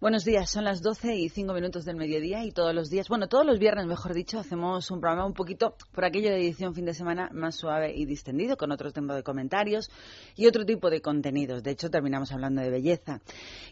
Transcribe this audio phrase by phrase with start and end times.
[0.00, 3.28] Buenos días, son las 12 y 5 minutos del mediodía y todos los días, bueno,
[3.28, 6.86] todos los viernes, mejor dicho, hacemos un programa un poquito por aquello de edición fin
[6.86, 9.90] de semana más suave y distendido, con otro tipo de comentarios
[10.36, 11.62] y otro tipo de contenidos.
[11.62, 13.20] De hecho, terminamos hablando de belleza.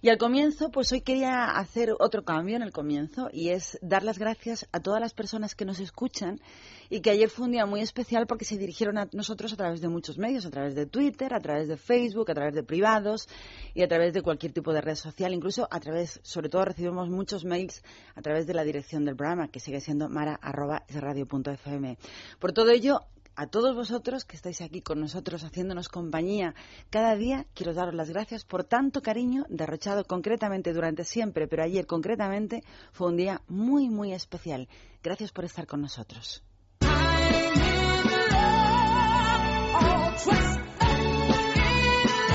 [0.03, 4.03] Y al comienzo, pues hoy quería hacer otro cambio en el comienzo y es dar
[4.03, 6.43] las gracias a todas las personas que nos escuchan
[6.91, 9.81] y que ayer fue un día muy especial porque se dirigieron a nosotros a través
[9.81, 13.29] de muchos medios, a través de Twitter, a través de Facebook, a través de privados
[13.75, 17.09] y a través de cualquier tipo de red social, incluso a través sobre todo recibimos
[17.09, 17.83] muchos mails
[18.15, 21.99] a través de la dirección del programa, que sigue siendo mara.radio.fm.
[22.39, 23.01] Por todo ello,
[23.39, 26.57] a todos vosotros que estáis aquí con nosotros haciéndonos compañía
[26.91, 31.87] cada día, quiero daros las gracias por tanto cariño derrochado concretamente durante siempre, pero ayer
[31.87, 34.69] concretamente fue un día muy, muy especial.
[35.05, 36.43] Gracias por estar con nosotros.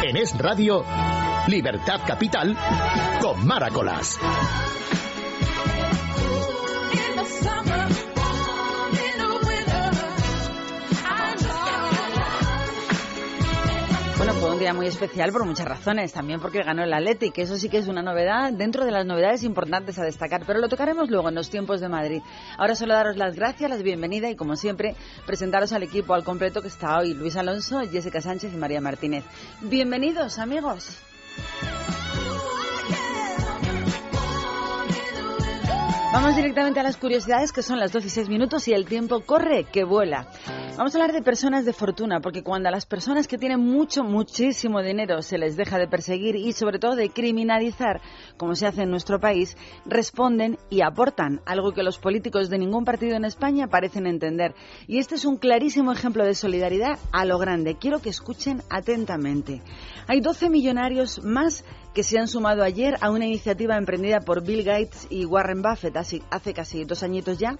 [0.03, 0.83] En Es Radio,
[1.47, 2.57] Libertad Capital,
[3.21, 4.19] con Maracolas.
[14.43, 16.11] Fue un día muy especial por muchas razones.
[16.11, 19.05] También porque ganó el Atleti, que eso sí que es una novedad dentro de las
[19.05, 20.43] novedades importantes a destacar.
[20.45, 22.21] Pero lo tocaremos luego en los tiempos de Madrid.
[22.57, 26.61] Ahora solo daros las gracias, las bienvenida y, como siempre, presentaros al equipo al completo
[26.61, 29.23] que está hoy Luis Alonso, Jessica Sánchez y María Martínez.
[29.61, 30.89] Bienvenidos, amigos.
[36.13, 39.21] Vamos directamente a las curiosidades, que son las 12 y 6 minutos y el tiempo
[39.21, 40.27] corre, que vuela.
[40.77, 44.03] Vamos a hablar de personas de fortuna, porque cuando a las personas que tienen mucho,
[44.03, 47.99] muchísimo dinero se les deja de perseguir y sobre todo de criminalizar,
[48.37, 52.85] como se hace en nuestro país, responden y aportan, algo que los políticos de ningún
[52.85, 54.53] partido en España parecen entender.
[54.85, 57.77] Y este es un clarísimo ejemplo de solidaridad a lo grande.
[57.79, 59.63] Quiero que escuchen atentamente.
[60.07, 64.63] Hay 12 millonarios más que se han sumado ayer a una iniciativa emprendida por Bill
[64.63, 67.57] Gates y Warren Buffett hace casi dos añitos ya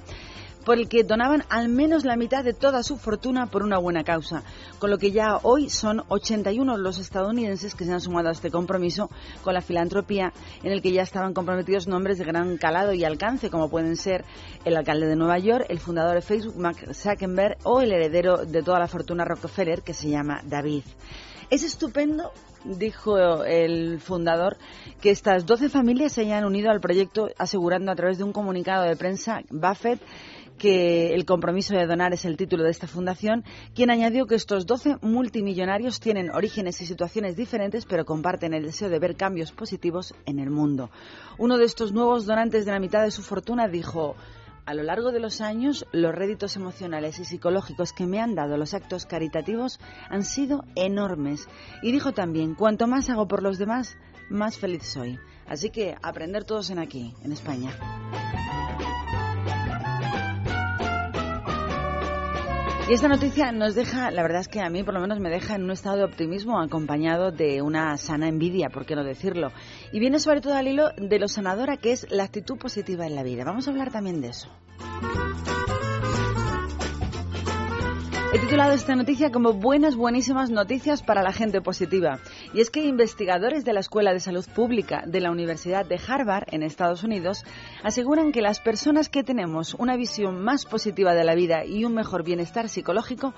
[0.65, 4.03] por el que donaban al menos la mitad de toda su fortuna por una buena
[4.03, 4.43] causa,
[4.79, 8.51] con lo que ya hoy son 81 los estadounidenses que se han sumado a este
[8.51, 9.09] compromiso
[9.43, 10.33] con la filantropía,
[10.63, 14.23] en el que ya estaban comprometidos nombres de gran calado y alcance, como pueden ser
[14.65, 18.63] el alcalde de Nueva York, el fundador de Facebook, Mark Zuckerberg, o el heredero de
[18.63, 20.83] toda la fortuna Rockefeller, que se llama David.
[21.49, 22.31] Es estupendo
[22.63, 24.57] dijo el fundador
[25.01, 28.83] que estas 12 familias se hayan unido al proyecto asegurando a través de un comunicado
[28.83, 29.99] de prensa Buffett
[30.57, 33.43] que el compromiso de donar es el título de esta fundación,
[33.73, 38.89] quien añadió que estos 12 multimillonarios tienen orígenes y situaciones diferentes, pero comparten el deseo
[38.89, 40.89] de ver cambios positivos en el mundo.
[41.37, 44.15] Uno de estos nuevos donantes de la mitad de su fortuna dijo,
[44.65, 48.55] a lo largo de los años, los réditos emocionales y psicológicos que me han dado
[48.55, 51.49] los actos caritativos han sido enormes.
[51.81, 53.97] Y dijo también, cuanto más hago por los demás,
[54.29, 55.19] más feliz soy.
[55.47, 57.71] Así que aprender todos en aquí, en España.
[62.89, 65.29] Y esta noticia nos deja, la verdad es que a mí por lo menos me
[65.29, 69.53] deja en un estado de optimismo acompañado de una sana envidia, por qué no decirlo.
[69.93, 73.15] Y viene sobre todo al hilo de lo sanadora que es la actitud positiva en
[73.15, 73.45] la vida.
[73.45, 74.49] Vamos a hablar también de eso.
[78.33, 82.17] He titulado esta noticia como Buenas, buenísimas noticias para la gente positiva.
[82.53, 86.45] Y es que investigadores de la Escuela de Salud Pública de la Universidad de Harvard,
[86.51, 87.43] en Estados Unidos,
[87.83, 91.95] aseguran que las personas que tenemos una visión más positiva de la vida y un
[91.95, 93.33] mejor bienestar psicológico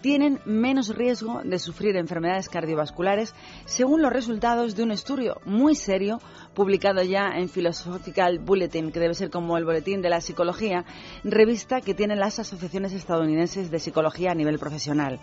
[0.00, 6.20] tienen menos riesgo de sufrir enfermedades cardiovasculares, según los resultados de un estudio muy serio
[6.54, 10.84] publicado ya en Philosophical Bulletin, que debe ser como el boletín de la psicología,
[11.24, 15.20] revista que tienen las asociaciones estadounidenses de psicología nivel profesional.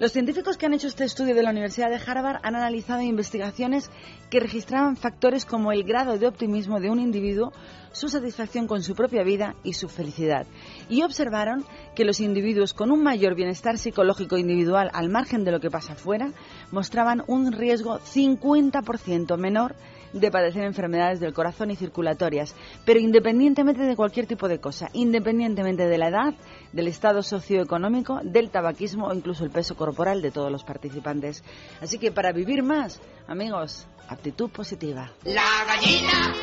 [0.00, 3.90] Los científicos que han hecho este estudio de la Universidad de Harvard han analizado investigaciones
[4.30, 7.52] que registraban factores como el grado de optimismo de un individuo,
[7.90, 10.46] su satisfacción con su propia vida y su felicidad.
[10.88, 11.64] Y observaron
[11.96, 15.94] que los individuos con un mayor bienestar psicológico individual al margen de lo que pasa
[15.94, 16.30] afuera
[16.70, 19.74] mostraban un riesgo 50% menor
[20.12, 22.54] de padecer enfermedades del corazón y circulatorias,
[22.84, 26.34] pero independientemente de cualquier tipo de cosa, independientemente de la edad,
[26.72, 31.42] del estado socioeconómico, del tabaquismo o incluso el peso corporal de todos los participantes.
[31.80, 35.12] Así que para vivir más, amigos, actitud positiva.
[35.24, 36.34] La gallina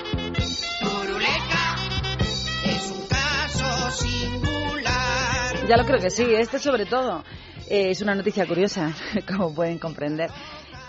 [0.81, 1.75] turuleca
[2.66, 5.68] es un caso singular.
[5.68, 7.24] Ya lo creo que sí, este sobre todo
[7.69, 8.94] eh, es una noticia curiosa,
[9.27, 10.30] como pueden comprender.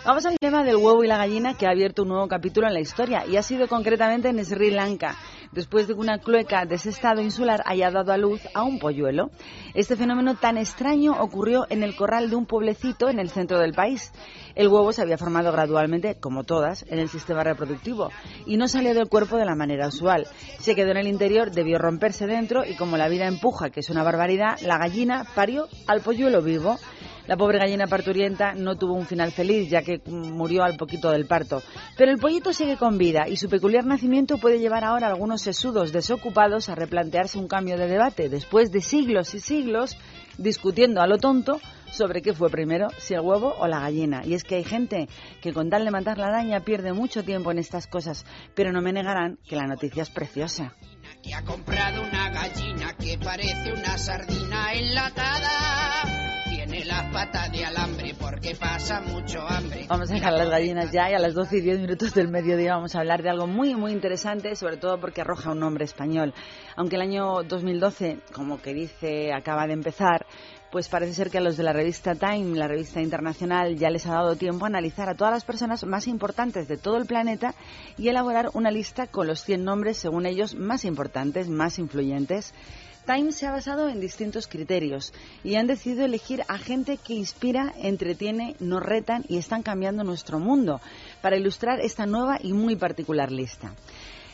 [0.06, 2.74] Vamos al tema del huevo y la gallina que ha abierto un nuevo capítulo en
[2.74, 5.16] la historia y ha sido concretamente en Sri Lanka.
[5.52, 8.78] Después de que una cloaca de ese estado insular haya dado a luz a un
[8.78, 9.30] polluelo.
[9.74, 13.72] Este fenómeno tan extraño ocurrió en el corral de un pueblecito en el centro del
[13.72, 14.12] país.
[14.54, 18.10] El huevo se había formado gradualmente, como todas, en el sistema reproductivo
[18.46, 20.26] y no salió del cuerpo de la manera usual.
[20.58, 23.90] Se quedó en el interior, debió romperse dentro y como la vida empuja, que es
[23.90, 26.78] una barbaridad, la gallina parió al polluelo vivo.
[27.26, 31.26] La pobre gallina parturienta no tuvo un final feliz, ya que murió al poquito del
[31.26, 31.62] parto.
[31.96, 35.42] Pero el pollito sigue con vida y su peculiar nacimiento puede llevar ahora a algunos
[35.42, 38.28] sesudos desocupados a replantearse un cambio de debate.
[38.28, 39.96] Después de siglos y siglos
[40.38, 44.22] discutiendo a lo tonto sobre qué fue primero, si el huevo o la gallina.
[44.24, 45.08] Y es que hay gente
[45.40, 48.24] que con tal de matar la araña pierde mucho tiempo en estas cosas,
[48.54, 50.74] pero no me negarán que la noticia es preciosa.
[51.22, 56.35] Que ha comprado una gallina que parece una sardina enlatada.
[56.68, 59.86] Tiene las patas de alambre porque pasa mucho hambre.
[59.88, 62.74] Vamos a dejar las gallinas ya y a las 12 y 10 minutos del mediodía
[62.74, 66.34] vamos a hablar de algo muy, muy interesante, sobre todo porque arroja un nombre español.
[66.74, 70.26] Aunque el año 2012, como que dice, acaba de empezar,
[70.72, 74.04] pues parece ser que a los de la revista Time, la revista internacional, ya les
[74.06, 77.54] ha dado tiempo a analizar a todas las personas más importantes de todo el planeta
[77.96, 82.52] y elaborar una lista con los 100 nombres, según ellos, más importantes, más influyentes.
[83.06, 85.12] Time se ha basado en distintos criterios
[85.44, 90.40] y han decidido elegir a gente que inspira, entretiene, nos retan y están cambiando nuestro
[90.40, 90.80] mundo
[91.22, 93.72] para ilustrar esta nueva y muy particular lista.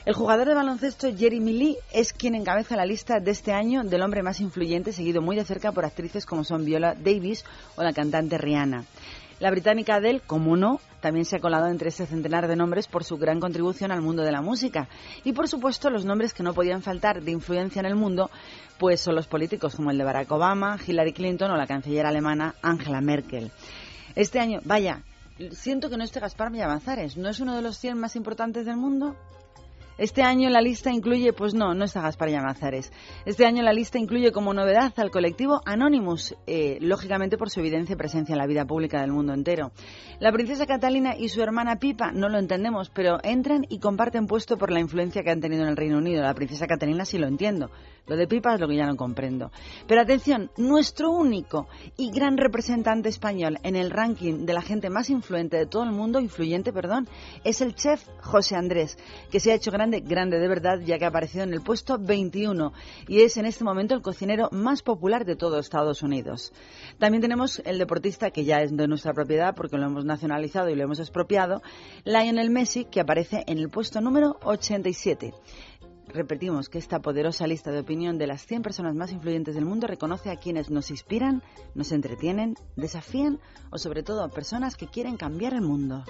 [0.06, 4.00] El jugador de baloncesto Jeremy Lee es quien encabeza la lista de este año del
[4.00, 7.44] hombre más influyente, seguido muy de cerca por actrices como son Viola Davis
[7.76, 8.86] o la cantante Rihanna.
[9.42, 13.02] La británica Adele, como no, también se ha colado entre ese centenar de nombres por
[13.02, 14.88] su gran contribución al mundo de la música.
[15.24, 18.30] Y por supuesto, los nombres que no podían faltar de influencia en el mundo,
[18.78, 22.54] pues son los políticos como el de Barack Obama, Hillary Clinton o la canciller alemana
[22.62, 23.50] Angela Merkel.
[24.14, 25.02] Este año, vaya,
[25.50, 28.76] siento que no esté Gaspar Millamazares, ¿no es uno de los 100 más importantes del
[28.76, 29.16] mundo?
[29.98, 32.92] Este año la lista incluye, pues no, no está Gaspar Llamazares.
[33.24, 37.92] Este año la lista incluye como novedad al colectivo Anonymous, eh, lógicamente por su evidencia
[37.92, 39.72] y presencia en la vida pública del mundo entero.
[40.18, 44.56] La princesa Catalina y su hermana Pipa, no lo entendemos, pero entran y comparten puesto
[44.56, 46.22] por la influencia que han tenido en el Reino Unido.
[46.22, 47.70] La princesa Catalina sí lo entiendo.
[48.06, 49.52] Lo de Pipa es lo que ya no comprendo.
[49.86, 55.08] Pero atención, nuestro único y gran representante español en el ranking de la gente más
[55.08, 57.08] influente de todo el mundo, influyente, perdón,
[57.44, 58.98] es el chef José Andrés,
[59.30, 61.98] que se ha hecho grande, grande de verdad, ya que ha aparecido en el puesto
[61.98, 62.72] 21
[63.08, 66.52] y es en este momento el cocinero más popular de todo Estados Unidos.
[66.98, 70.76] También tenemos el deportista que ya es de nuestra propiedad porque lo hemos nacionalizado y
[70.76, 71.62] lo hemos expropiado,
[72.04, 75.34] Lionel Messi, que aparece en el puesto número 87
[76.06, 79.86] repetimos que esta poderosa lista de opinión de las 100 personas más influyentes del mundo
[79.86, 81.42] reconoce a quienes nos inspiran,
[81.74, 83.40] nos entretienen, desafían
[83.70, 86.04] o sobre todo a personas que quieren cambiar el mundo.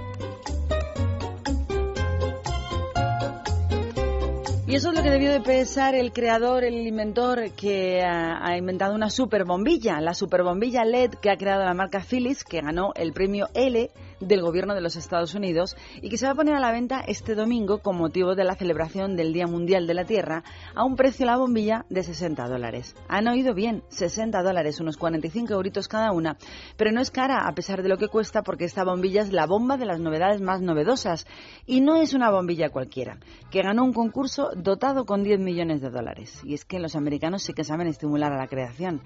[4.72, 8.94] Y eso es lo que debió de pensar el creador, el inventor que ha, inventado
[8.94, 12.92] una super bombilla, la super bombilla LED que ha creado la marca Philips, que ganó
[12.94, 13.90] el premio L
[14.22, 17.00] del gobierno de los Estados Unidos y que se va a poner a la venta
[17.06, 20.96] este domingo con motivo de la celebración del Día Mundial de la Tierra a un
[20.96, 22.94] precio la bombilla de 60 dólares.
[23.08, 26.36] Han oído bien, 60 dólares, unos 45 euritos cada una,
[26.76, 29.46] pero no es cara a pesar de lo que cuesta porque esta bombilla es la
[29.46, 31.26] bomba de las novedades más novedosas
[31.66, 33.18] y no es una bombilla cualquiera,
[33.50, 36.40] que ganó un concurso dotado con 10 millones de dólares.
[36.44, 39.02] Y es que los americanos sí que saben estimular a la creación.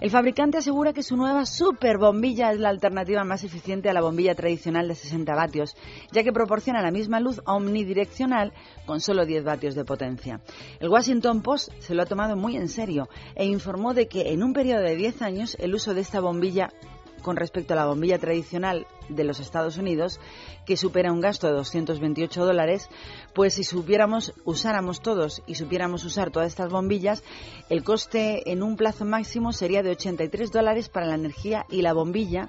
[0.00, 4.00] El fabricante asegura que su nueva super bombilla es la alternativa más eficiente a la
[4.00, 5.74] bombilla tradicional de 60 vatios,
[6.12, 8.52] ya que proporciona la misma luz omnidireccional
[8.86, 10.40] con solo 10 vatios de potencia.
[10.78, 14.44] El Washington Post se lo ha tomado muy en serio e informó de que en
[14.44, 16.72] un periodo de 10 años el uso de esta bombilla
[17.22, 20.20] con respecto a la bombilla tradicional de los Estados Unidos,
[20.66, 22.88] que supera un gasto de 228 dólares,
[23.34, 27.22] pues si supiéramos, usáramos todos y supiéramos usar todas estas bombillas,
[27.68, 31.92] el coste en un plazo máximo sería de 83 dólares para la energía y la
[31.92, 32.48] bombilla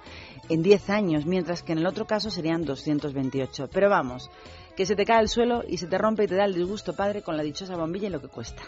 [0.50, 3.70] en 10 años, mientras que en el otro caso serían 228.
[3.72, 4.30] Pero vamos,
[4.76, 6.94] que se te cae el suelo y se te rompe y te da el disgusto
[6.94, 8.64] padre con la dichosa bombilla y lo que cuesta.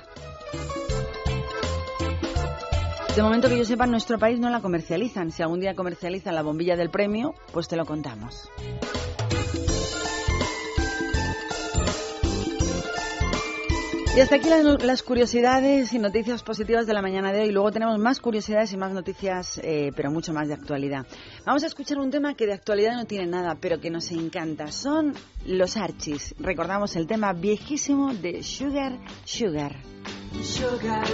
[3.15, 5.31] De momento que yo sepa, nuestro país no la comercializan.
[5.31, 8.49] Si algún día comercializan la bombilla del premio, pues te lo contamos.
[14.15, 17.51] Y hasta aquí las, curiosidades y noticias positivas de la mañana de hoy.
[17.51, 21.05] Luego tenemos más curiosidades y más noticias, eh, pero mucho más de actualidad.
[21.45, 24.67] Vamos a escuchar un tema que de actualidad no tiene nada, pero que nos encanta.
[24.67, 25.13] Son
[25.45, 26.35] los Archies.
[26.39, 29.77] Recordamos el tema viejísimo de Sugar Sugar.
[30.43, 31.05] Sugar.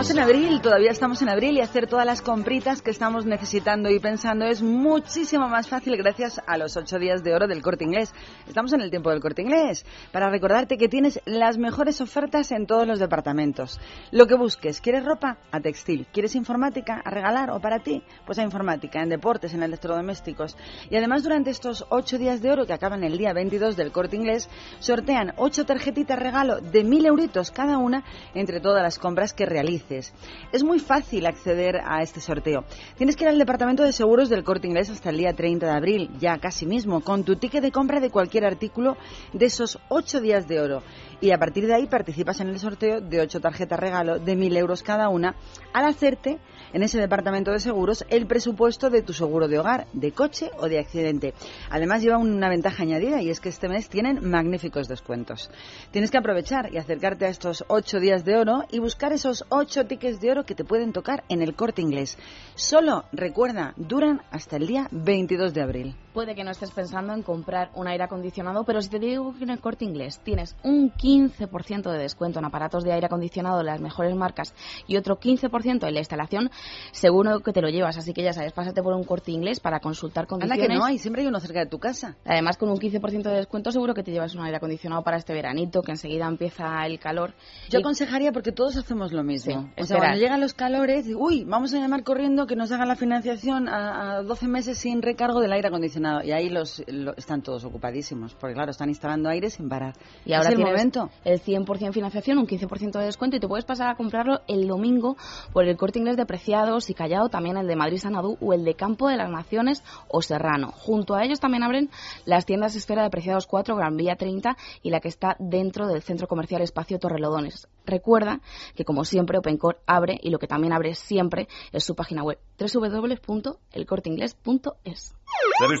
[0.00, 3.90] Estamos en abril, todavía estamos en abril y hacer todas las compritas que estamos necesitando
[3.90, 7.84] y pensando es muchísimo más fácil gracias a los ocho días de oro del corte
[7.84, 8.12] inglés.
[8.46, 12.66] Estamos en el tiempo del corte inglés para recordarte que tienes las mejores ofertas en
[12.66, 13.78] todos los departamentos.
[14.10, 15.38] Lo que busques, ¿quieres ropa?
[15.52, 16.06] A textil.
[16.12, 17.02] ¿Quieres informática?
[17.04, 18.02] ¿A regalar o para ti?
[18.26, 20.56] Pues a informática, en deportes, en electrodomésticos.
[20.90, 24.16] Y además durante estos ocho días de oro que acaban el día 22 del corte
[24.16, 24.48] inglés,
[24.80, 28.02] sortean ocho tarjetitas regalo de mil euritos cada una
[28.34, 30.12] entre todas las compras que realices.
[30.50, 32.64] Es muy fácil acceder a este sorteo.
[32.96, 35.72] Tienes que ir al departamento de seguros del corte inglés hasta el día 30 de
[35.72, 38.96] abril, ya casi mismo, con tu ticket de compra de cualquier artículo
[39.34, 40.82] de esos ocho días de oro.
[41.20, 44.56] Y a partir de ahí participas en el sorteo de ocho tarjetas regalo de mil
[44.56, 45.34] euros cada una
[45.74, 46.38] al hacerte
[46.72, 50.68] en ese departamento de seguros el presupuesto de tu seguro de hogar, de coche o
[50.68, 51.34] de accidente.
[51.70, 55.50] Además lleva una ventaja añadida y es que este mes tienen magníficos descuentos.
[55.90, 59.86] Tienes que aprovechar y acercarte a estos ocho días de oro y buscar esos ocho
[59.86, 62.18] tickets de oro que te pueden tocar en el corte inglés.
[62.54, 65.96] Solo, recuerda, duran hasta el día 22 de abril.
[66.12, 69.44] Puede que no estés pensando en comprar un aire acondicionado, pero si te digo que
[69.44, 73.64] en el corte inglés tienes un 15% de descuento en aparatos de aire acondicionado de
[73.64, 74.54] las mejores marcas
[74.86, 76.50] y otro 15% en la instalación,
[76.92, 77.98] seguro que te lo llevas.
[77.98, 80.68] Así que ya sabes, pásate por un corte inglés para consultar Anda condiciones.
[80.68, 82.16] que no hay, siempre hay uno cerca de tu casa.
[82.24, 85.34] Además, con un 15% de descuento, seguro que te llevas un aire acondicionado para este
[85.34, 87.34] veranito, que enseguida empieza el calor.
[87.68, 89.52] Yo Y- aconsejaría porque todos hacemos lo mismo.
[89.76, 92.88] Sí, o sea, cuando llegan los calores, uy, vamos a llamar corriendo que nos hagan
[92.88, 95.97] la financiación a, a 12 meses sin recargo del aire acondicionado.
[96.24, 99.94] Y ahí los, lo- están todos ocupadísimos, porque claro, están instalando aire sin parar.
[100.24, 101.10] Y ahora es el momento.
[101.24, 105.16] el 100% financiación, un 15% de descuento y te puedes pasar a comprarlo el domingo
[105.52, 108.64] por el corte inglés de Preciados y Callao, también el de Madrid Sanadú o el
[108.64, 110.72] de Campo de las Naciones o Serrano.
[110.72, 111.90] Junto a ellos también abren
[112.24, 116.02] las tiendas Esfera de Preciados 4, Gran Vía 30 y la que está dentro del
[116.02, 117.68] centro comercial Espacio Torrelodones.
[117.86, 118.40] Recuerda
[118.74, 122.38] que como siempre OpenCore abre y lo que también abre siempre es su página web
[122.58, 125.14] www.elcorteingles.es.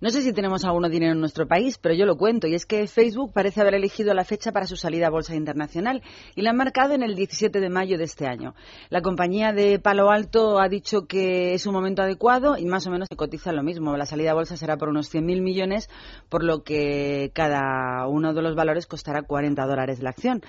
[0.00, 2.46] No sé si tenemos alguno dinero en nuestro país, pero yo lo cuento.
[2.46, 6.02] Y es que Facebook parece haber elegido la fecha para su salida a Bolsa Internacional
[6.34, 8.54] y la han marcado en el 17 de mayo de este año.
[8.90, 12.90] La compañía de Palo Alto ha dicho que es un momento adecuado y más o
[12.90, 13.96] menos se cotiza lo mismo.
[13.96, 15.88] La salida a Bolsa será por unos 100.000 millones,
[16.28, 20.42] por lo que cada uno de los valores costará 40 dólares la acción.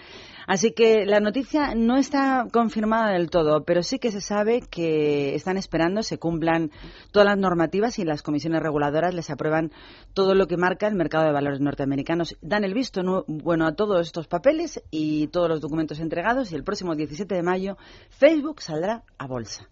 [0.48, 5.36] Así que la noticia no está confirmada del todo, pero sí que se sabe que
[5.36, 6.72] están esperando se cumplan
[7.12, 9.72] todas las normativas y las comisiones reguladoras les aprueban
[10.13, 12.36] todo lo que marca el mercado de valores norteamericanos.
[12.41, 16.63] Dan el visto bueno a todos estos papeles y todos los documentos entregados y el
[16.63, 17.77] próximo 17 de mayo
[18.10, 19.70] Facebook saldrá a bolsa.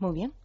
[0.00, 0.32] Muy bien.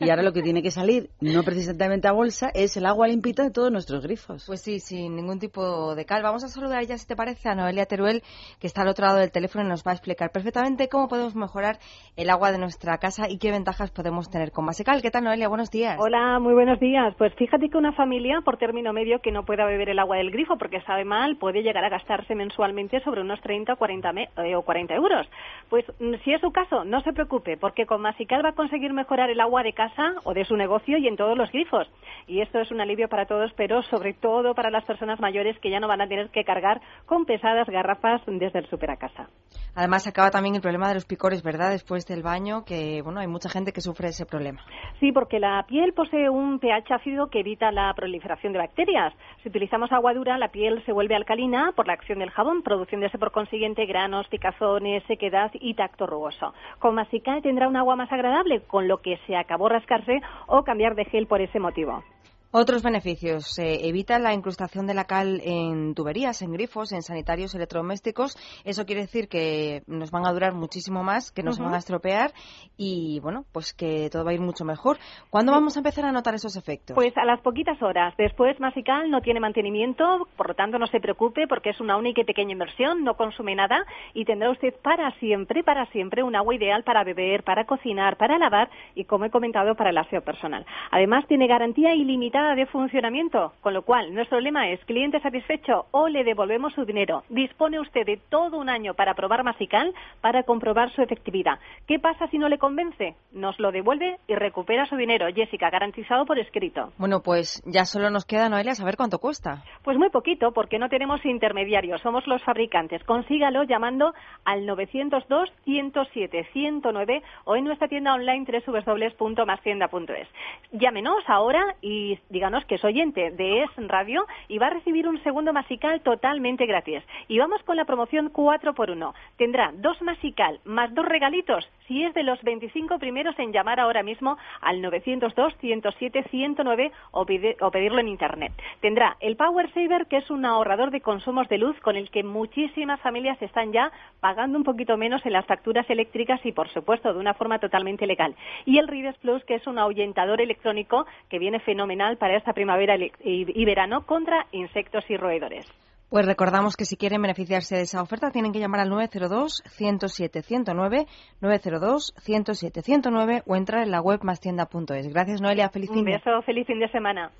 [0.00, 3.42] Y ahora lo que tiene que salir, no precisamente a bolsa, es el agua limpita
[3.42, 4.44] de todos nuestros grifos.
[4.46, 6.22] Pues sí, sin ningún tipo de cal.
[6.22, 8.22] Vamos a saludar ya, si te parece, a Noelia Teruel,
[8.60, 11.34] que está al otro lado del teléfono y nos va a explicar perfectamente cómo podemos
[11.34, 11.78] mejorar
[12.16, 15.00] el agua de nuestra casa y qué ventajas podemos tener con Masical.
[15.02, 15.48] ¿Qué tal, Noelia?
[15.48, 15.96] Buenos días.
[15.98, 17.14] Hola, muy buenos días.
[17.16, 20.30] Pues fíjate que una familia, por término medio, que no pueda beber el agua del
[20.30, 24.28] grifo porque sabe mal, puede llegar a gastarse mensualmente sobre unos 30 o 40, me-
[24.44, 25.26] eh, o 40 euros.
[25.70, 28.92] Pues mm, si es su caso, no se preocupe, porque con Masical va a conseguir
[28.92, 31.86] mejorar el agua de casa o de su negocio y en todos los grifos.
[32.26, 35.70] Y esto es un alivio para todos, pero sobre todo para las personas mayores que
[35.70, 39.28] ya no van a tener que cargar con pesadas garrafas desde el súper a casa.
[39.76, 41.70] Además, acaba también el problema de los picores, ¿verdad?
[41.70, 44.60] Después del baño, que, bueno, hay mucha gente que sufre ese problema.
[44.98, 49.14] Sí, porque la piel posee un pH ácido que evita la proliferación de bacterias.
[49.42, 53.18] Si utilizamos agua dura, la piel se vuelve alcalina por la acción del jabón, produciéndose
[53.18, 56.52] por consiguiente granos, picazones, sequedad y tacto rugoso.
[56.80, 60.94] Con Masical tendrá un agua más agradable, con lo que se acabó rascarse o cambiar
[60.94, 62.02] de gel por ese motivo.
[62.50, 63.58] Otros beneficios.
[63.58, 68.36] eh, evita la incrustación de la cal en tuberías, en grifos, en sanitarios electrodomésticos.
[68.64, 71.66] Eso quiere decir que nos van a durar muchísimo más, que no se Ujú.
[71.68, 72.32] van a estropear
[72.78, 74.96] y, bueno, pues que todo va a ir mucho mejor.
[75.28, 76.94] ¿Cuándo vamos a empezar a notar esos efectos?
[76.94, 78.14] Pues a las poquitas horas.
[78.16, 82.22] Después, Masical no tiene mantenimiento, por lo tanto no se preocupe porque es una única
[82.22, 86.54] y pequeña inversión, no consume nada y tendrá usted para siempre, para siempre un agua
[86.54, 90.64] ideal para beber, para cocinar, para lavar y, como he comentado, para el aseo personal.
[90.90, 96.06] Además, tiene garantía ilimitada de funcionamiento, con lo cual nuestro lema es cliente satisfecho o
[96.08, 97.24] le devolvemos su dinero.
[97.28, 101.58] Dispone usted de todo un año para probar Masical para comprobar su efectividad.
[101.86, 103.16] ¿Qué pasa si no le convence?
[103.32, 105.26] Nos lo devuelve y recupera su dinero.
[105.34, 106.92] Jessica, garantizado por escrito.
[106.96, 109.64] Bueno, pues ya solo nos queda, Noelia, saber cuánto cuesta.
[109.82, 113.02] Pues muy poquito, porque no tenemos intermediarios, somos los fabricantes.
[113.04, 114.12] Consígalo llamando
[114.44, 120.28] al 902-107-109 o en nuestra tienda online www.mascienda.es.
[120.72, 125.22] Llámenos ahora y díganos que es oyente de Es Radio y va a recibir un
[125.22, 127.02] segundo masical totalmente gratis.
[127.28, 132.04] Y vamos con la promoción 4 por 1 Tendrá dos masical más dos regalitos si
[132.04, 138.00] es de los 25 primeros en llamar ahora mismo al 902-107-109 o, pide- o pedirlo
[138.00, 138.52] en Internet.
[138.80, 142.22] Tendrá el Power Saver, que es un ahorrador de consumos de luz con el que
[142.22, 147.14] muchísimas familias están ya pagando un poquito menos en las facturas eléctricas y, por supuesto,
[147.14, 148.34] de una forma totalmente legal.
[148.66, 152.96] Y el Rides Plus, que es un ahuyentador electrónico que viene fenomenal para esta primavera
[152.96, 155.64] y y verano contra insectos y roedores.
[156.10, 161.06] Pues recordamos que si quieren beneficiarse de esa oferta tienen que llamar al 902-107-109,
[161.42, 165.08] 902-107-109 o entrar en la web mastienda.es.
[165.12, 165.68] Gracias, Noelia.
[165.68, 167.30] Feliz Un fin de- beso, feliz fin de semana.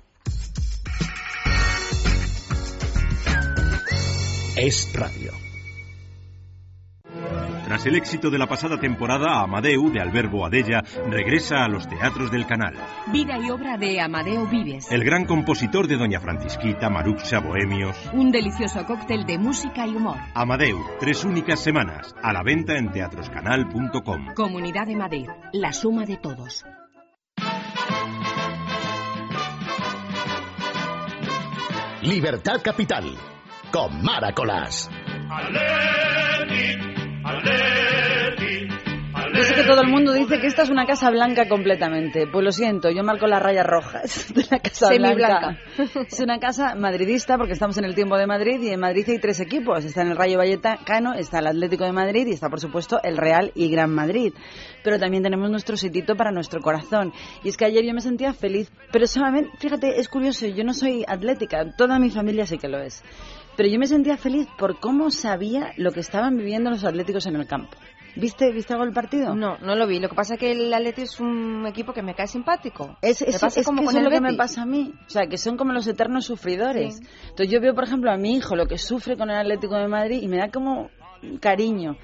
[4.57, 5.31] Es radio.
[7.65, 12.31] Tras el éxito de la pasada temporada, Amadeu, de Alberto Adella, regresa a los teatros
[12.31, 12.73] del canal.
[13.11, 14.91] Vida y obra de Amadeo Vives.
[14.91, 17.95] El gran compositor de Doña Francisquita, Maruxa, Bohemios.
[18.13, 20.17] Un delicioso cóctel de música y humor.
[20.33, 24.33] Amadeu, tres únicas semanas, a la venta en teatroscanal.com.
[24.35, 26.65] Comunidad de Madrid, la suma de todos.
[32.01, 33.15] Libertad Capital.
[33.71, 34.89] Con Mara Colás.
[39.39, 42.27] Yo sé que todo el mundo dice que esta es una casa blanca completamente.
[42.27, 45.57] Pues lo siento, yo marco las rayas rojas de la casa Semiblanca.
[45.77, 46.05] blanca.
[46.09, 49.19] Es una casa madridista porque estamos en el tiempo de Madrid y en Madrid hay
[49.19, 49.85] tres equipos.
[49.85, 53.15] Está en el Rayo Vallecano, está el Atlético de Madrid y está, por supuesto, el
[53.15, 54.33] Real y Gran Madrid.
[54.83, 57.13] Pero también tenemos nuestro sitito para nuestro corazón.
[57.43, 58.69] Y es que ayer yo me sentía feliz.
[58.91, 62.79] Pero solamente, fíjate, es curioso, yo no soy atlética, toda mi familia sí que lo
[62.79, 63.03] es.
[63.59, 67.35] Pero yo me sentía feliz por cómo sabía lo que estaban viviendo los atléticos en
[67.35, 67.75] el campo.
[68.15, 69.35] ¿Viste, ¿Viste algo el partido?
[69.35, 69.99] No, no lo vi.
[69.99, 72.95] Lo que pasa es que el Atleti es un equipo que me cae simpático.
[73.01, 74.61] Es, me es, pasa es como que con eso es el lo que me pasa
[74.61, 74.93] a mí.
[75.05, 77.01] O sea, que son como los eternos sufridores.
[77.23, 79.89] Entonces yo veo, por ejemplo, a mi hijo lo que sufre con el Atlético de
[79.89, 80.89] Madrid y me da como
[81.41, 81.97] cariño.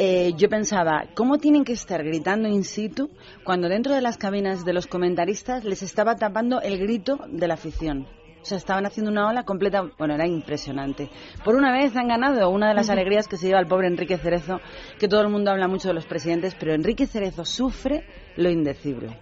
[0.00, 3.08] Eh, yo pensaba, ¿cómo tienen que estar gritando in situ
[3.44, 7.54] cuando dentro de las cabinas de los comentaristas les estaba tapando el grito de la
[7.54, 8.17] afición?
[8.40, 9.84] O sea, estaban haciendo una ola completa.
[9.98, 11.10] Bueno, era impresionante.
[11.44, 14.16] Por una vez han ganado una de las alegrías que se lleva el pobre Enrique
[14.16, 14.60] Cerezo,
[14.98, 19.20] que todo el mundo habla mucho de los presidentes, pero Enrique Cerezo sufre lo indecible.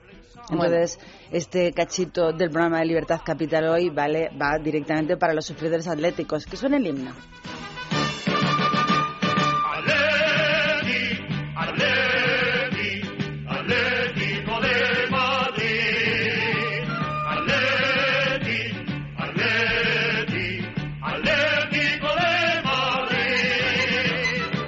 [0.50, 1.00] Entonces,
[1.32, 6.46] este cachito del programa de Libertad Capital hoy vale va directamente para los sufridores atléticos,
[6.46, 7.12] que suena el himno.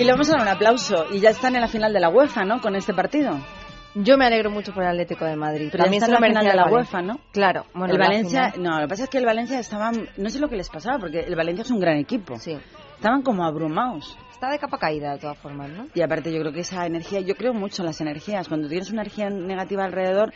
[0.08, 1.04] Le vamos a dar un aplauso.
[1.12, 2.62] Y ya están en la final de la UEFA, ¿no?
[2.62, 3.38] Con este partido.
[3.94, 5.68] Yo me alegro mucho por el Atlético de Madrid.
[5.70, 6.70] Pero También está en la final de la.
[6.70, 7.20] UEFA, ¿no?
[7.30, 7.66] Claro.
[7.74, 8.70] Bueno, el Valencia, final.
[8.70, 10.98] no, lo que pasa es que el Valencia estaban, no sé lo que les pasaba,
[10.98, 12.36] porque el Valencia es un gran equipo.
[12.38, 12.56] Sí.
[12.94, 14.16] Estaban como abrumados.
[14.32, 15.88] Está de capa caída, de todas formas, ¿no?
[15.94, 18.48] Y aparte yo creo que esa energía, yo creo mucho en las energías.
[18.48, 20.32] Cuando tienes una energía negativa alrededor,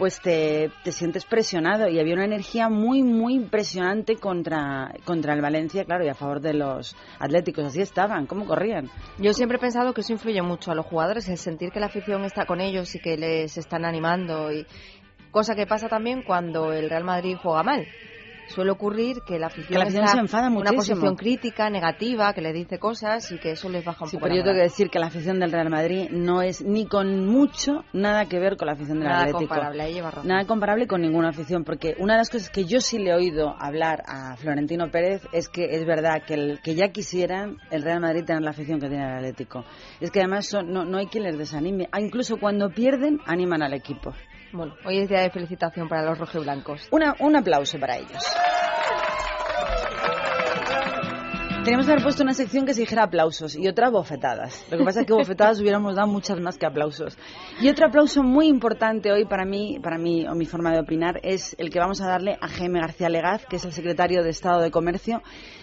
[0.00, 1.86] pues te, te sientes presionado.
[1.86, 6.40] Y había una energía muy, muy impresionante contra, contra el Valencia, claro, y a favor
[6.40, 7.66] de los atléticos.
[7.66, 8.88] Así estaban, ¿cómo corrían?
[9.18, 11.86] Yo siempre he pensado que eso influye mucho a los jugadores, el sentir que la
[11.86, 14.50] afición está con ellos y que les están animando.
[14.50, 14.66] y
[15.30, 17.86] Cosa que pasa también cuando el Real Madrid juega mal.
[18.50, 20.96] Suele ocurrir que la afición, Que la afición está se enfada en una muchísimo.
[21.00, 24.24] posición crítica, negativa, que le dice cosas y que eso les baja un Sí, poco
[24.24, 27.26] pero yo tengo que decir que la afición del Real Madrid no es ni con
[27.26, 29.38] mucho nada que ver con la afición del Nada Atlético.
[29.48, 30.28] comparable, ahí lleva razón.
[30.28, 33.14] Nada comparable con ninguna afición, porque una de las cosas que yo sí le he
[33.14, 37.82] oído hablar a Florentino Pérez es que es verdad que, el, que ya quisieran el
[37.82, 39.64] Real Madrid tener la afición que tiene el Atlético.
[40.00, 41.88] Es que además son- no, no hay quien les desanime.
[41.92, 44.12] Ah, incluso cuando pierden, animan al equipo.
[44.52, 46.88] Bueno, hoy es día de felicitación para los rojiblancos.
[46.90, 48.22] Una, un aplauso para ellos.
[51.62, 54.66] Teníamos que haber puesto una sección que se dijera aplausos y otra bofetadas.
[54.70, 57.16] Lo que pasa es que bofetadas hubiéramos dado muchas más que aplausos.
[57.60, 61.20] Y otro aplauso muy importante hoy para mí, para mí o mi forma de opinar,
[61.22, 64.30] es el que vamos a darle a Jaime García Legaz, que es el secretario de
[64.30, 65.22] Estado de Comercio,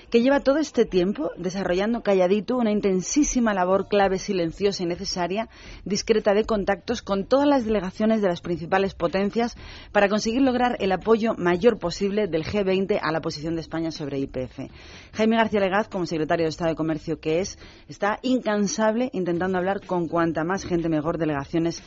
[0.09, 5.49] que lleva todo este tiempo desarrollando calladito una intensísima labor clave, silenciosa y necesaria,
[5.85, 9.55] discreta de contactos con todas las delegaciones de las principales potencias
[9.91, 14.19] para conseguir lograr el apoyo mayor posible del G20 a la posición de España sobre
[14.19, 14.69] IPF.
[15.13, 19.85] Jaime García Legaz, como secretario de Estado de Comercio que es, está incansable intentando hablar
[19.85, 21.83] con cuanta más gente mejor delegaciones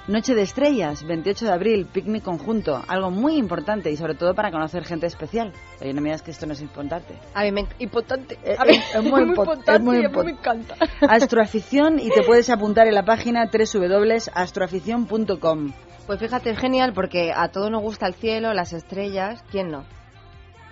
[0.09, 4.49] Noche de estrellas, 28 de abril, picnic conjunto, algo muy importante y sobre todo para
[4.49, 5.53] conocer gente especial.
[5.79, 7.13] Oye, no me digas que esto no es importante.
[7.35, 8.39] A mí me importante.
[8.43, 10.75] Eh, A mí es- muy impo- es muy y a mí impo- me encanta.
[11.07, 15.73] Astroafición y te puedes apuntar en la página www.astroafición.com.
[16.07, 19.43] Pues fíjate, es genial porque a todos nos gusta el cielo, las estrellas.
[19.51, 19.85] ¿Quién no?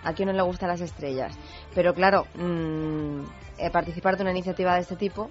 [0.04, 1.38] ¿A quién no le gustan las estrellas?
[1.76, 3.20] Pero claro, mm,
[3.60, 5.30] eh, participar de una iniciativa de este tipo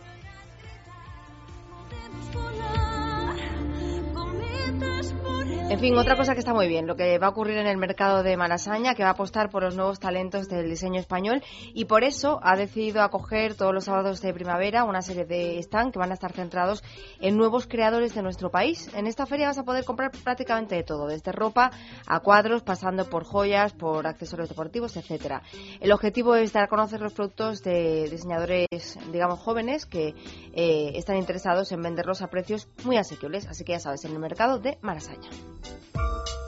[5.68, 7.76] En fin, otra cosa que está muy bien, lo que va a ocurrir en el
[7.76, 11.42] mercado de Malasaña, que va a apostar por los nuevos talentos del diseño español
[11.74, 15.92] y por eso ha decidido acoger todos los sábados de primavera una serie de stand
[15.92, 16.84] que van a estar centrados
[17.20, 18.88] en nuevos creadores de nuestro país.
[18.94, 21.72] En esta feria vas a poder comprar prácticamente de todo, desde ropa
[22.06, 25.42] a cuadros, pasando por joyas, por accesorios deportivos, etcétera.
[25.80, 28.68] El objetivo es dar a conocer los productos de diseñadores,
[29.10, 30.14] digamos, jóvenes que
[30.54, 33.48] eh, están interesados en venderlos a precios muy asequibles.
[33.48, 35.28] Así que ya sabes, en el mercado de Malasaña.
[35.64, 36.45] うん。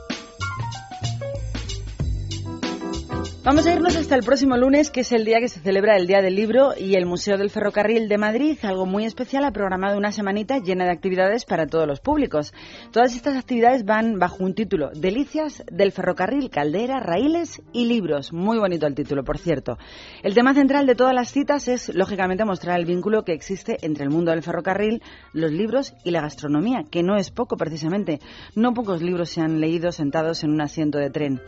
[3.49, 6.07] Vamos a irnos hasta el próximo lunes, que es el día que se celebra el
[6.07, 9.97] Día del Libro y el Museo del Ferrocarril de Madrid, algo muy especial, ha programado
[9.97, 12.53] una semanita llena de actividades para todos los públicos.
[12.93, 18.35] Todas estas actividades van bajo un título, Delicias del Ferrocarril, Caldera, Raíles y Libros.
[18.35, 19.79] Muy bonito el título, por cierto.
[20.23, 24.05] El tema central de todas las citas es, lógicamente, mostrar el vínculo que existe entre
[24.05, 28.21] el mundo del ferrocarril, los libros y la gastronomía, que no es poco precisamente.
[28.55, 31.41] No pocos libros se han leído sentados en un asiento de tren.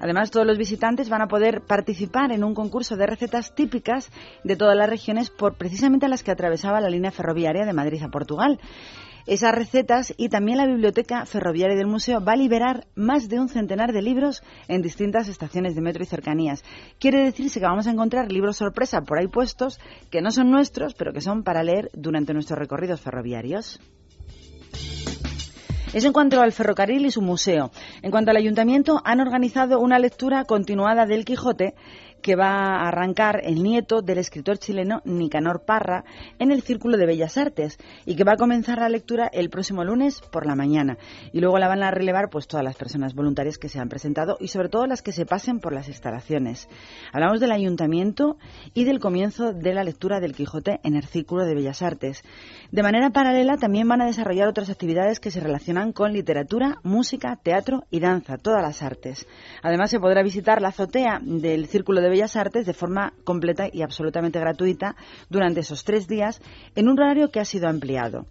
[0.00, 4.10] Además, todos los visitantes van a poder participar en un concurso de recetas típicas
[4.44, 8.08] de todas las regiones por precisamente las que atravesaba la línea ferroviaria de Madrid a
[8.08, 8.58] Portugal.
[9.28, 13.50] Esas recetas y también la biblioteca ferroviaria del museo va a liberar más de un
[13.50, 16.64] centenar de libros en distintas estaciones de metro y cercanías.
[16.98, 19.80] Quiere decirse que vamos a encontrar libros sorpresa por ahí puestos
[20.10, 23.78] que no son nuestros, pero que son para leer durante nuestros recorridos ferroviarios.
[25.92, 27.70] Eso en cuanto al ferrocarril y su museo.
[28.02, 31.74] En cuanto al ayuntamiento, han organizado una lectura continuada del Quijote
[32.22, 36.04] que va a arrancar el nieto del escritor chileno Nicanor Parra
[36.38, 39.84] en el Círculo de Bellas Artes y que va a comenzar la lectura el próximo
[39.84, 40.98] lunes por la mañana.
[41.32, 44.36] Y luego la van a relevar pues todas las personas voluntarias que se han presentado
[44.40, 46.68] y sobre todo las que se pasen por las instalaciones.
[47.12, 48.36] Hablamos del ayuntamiento
[48.74, 52.24] y del comienzo de la lectura del Quijote en el Círculo de Bellas Artes.
[52.70, 57.36] De manera paralela también van a desarrollar otras actividades que se relacionan con literatura, música,
[57.42, 59.26] teatro y danza, todas las artes.
[59.62, 63.80] Además se podrá visitar la azotea del Círculo de Bellas Artes de forma completa y
[63.80, 64.96] absolutamente gratuita
[65.30, 66.42] durante esos tres días
[66.74, 68.26] en un horario que ha sido ampliado.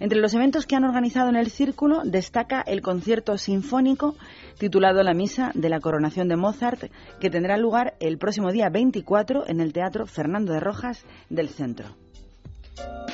[0.00, 4.16] Entre los eventos que han organizado en el Círculo destaca el concierto sinfónico
[4.58, 9.46] titulado La Misa de la Coronación de Mozart, que tendrá lugar el próximo día 24
[9.46, 12.03] en el Teatro Fernando de Rojas del Centro.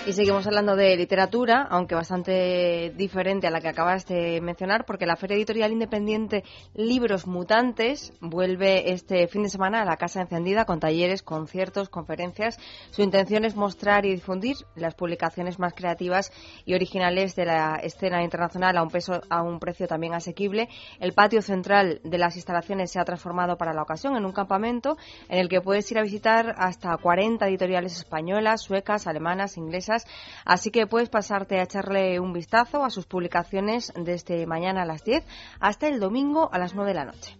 [0.07, 5.05] Y seguimos hablando de literatura, aunque bastante diferente a la que acabas de mencionar, porque
[5.05, 6.42] la Feria Editorial Independiente
[6.75, 12.59] Libros Mutantes vuelve este fin de semana a la Casa Encendida con talleres, conciertos, conferencias.
[12.90, 16.33] Su intención es mostrar y difundir las publicaciones más creativas
[16.64, 20.70] y originales de la escena internacional a un, peso, a un precio también asequible.
[20.99, 24.96] El patio central de las instalaciones se ha transformado para la ocasión en un campamento
[25.29, 30.07] en el que puedes ir a visitar hasta 40 editoriales españolas, suecas, alemanas, inglesas
[30.45, 35.05] Así que puedes pasarte a echarle un vistazo a sus publicaciones desde mañana a las
[35.05, 35.25] 10
[35.61, 37.39] hasta el domingo a las 9 de la noche.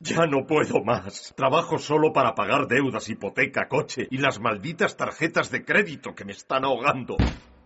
[0.00, 1.32] Ya no puedo más.
[1.36, 6.32] Trabajo solo para pagar deudas, hipoteca, coche y las malditas tarjetas de crédito que me
[6.32, 7.16] están ahogando.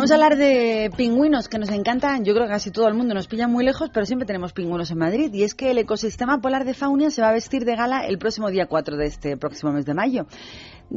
[0.00, 2.24] Vamos a hablar de pingüinos que nos encantan.
[2.24, 4.90] Yo creo que casi todo el mundo nos pilla muy lejos, pero siempre tenemos pingüinos
[4.90, 5.30] en Madrid.
[5.34, 8.16] Y es que el ecosistema polar de Faunia se va a vestir de gala el
[8.16, 10.26] próximo día 4 de este próximo mes de mayo.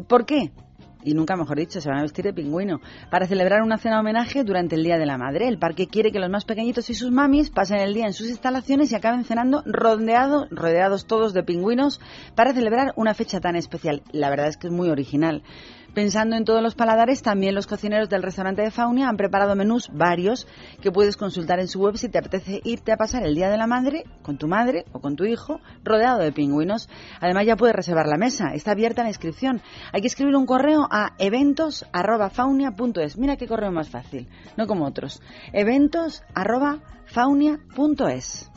[0.07, 0.53] ¿Por qué?
[1.05, 2.79] y nunca mejor dicho, se van a vestir de pingüino,
[3.11, 5.49] para celebrar una cena homenaje durante el Día de la Madre.
[5.49, 8.29] El parque quiere que los más pequeñitos y sus mamis pasen el día en sus
[8.29, 11.99] instalaciones y acaben cenando rodeado, rodeados todos de pingüinos
[12.35, 14.01] para celebrar una fecha tan especial.
[14.13, 15.43] La verdad es que es muy original.
[15.93, 19.91] Pensando en todos los paladares, también los cocineros del restaurante de Faunia han preparado menús
[19.93, 20.47] varios
[20.81, 23.57] que puedes consultar en su web si te apetece irte a pasar el Día de
[23.57, 26.89] la Madre con tu madre o con tu hijo rodeado de pingüinos.
[27.21, 29.61] Además ya puedes reservar la mesa, está abierta la inscripción.
[29.91, 33.19] Hay que escribir un correo a eventos@faunia.es.
[33.19, 34.27] Mira qué correo más fácil,
[34.57, 35.21] no como otros.
[35.51, 38.49] eventos@faunia.es.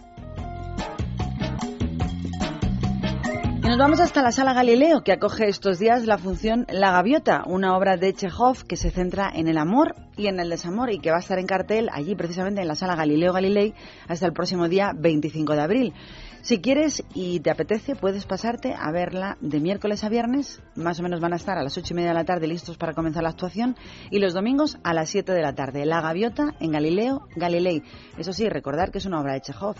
[3.76, 7.76] nos vamos hasta la Sala Galileo, que acoge estos días la función La Gaviota, una
[7.76, 11.10] obra de Chekhov que se centra en el amor y en el desamor y que
[11.10, 13.74] va a estar en cartel allí precisamente en la Sala Galileo Galilei
[14.08, 15.92] hasta el próximo día 25 de abril.
[16.40, 20.62] Si quieres y te apetece, puedes pasarte a verla de miércoles a viernes.
[20.74, 22.78] Más o menos van a estar a las ocho y media de la tarde listos
[22.78, 23.76] para comenzar la actuación.
[24.10, 25.84] Y los domingos a las 7 de la tarde.
[25.84, 27.82] La Gaviota en Galileo Galilei.
[28.16, 29.76] Eso sí, recordar que es una obra de Chekhov.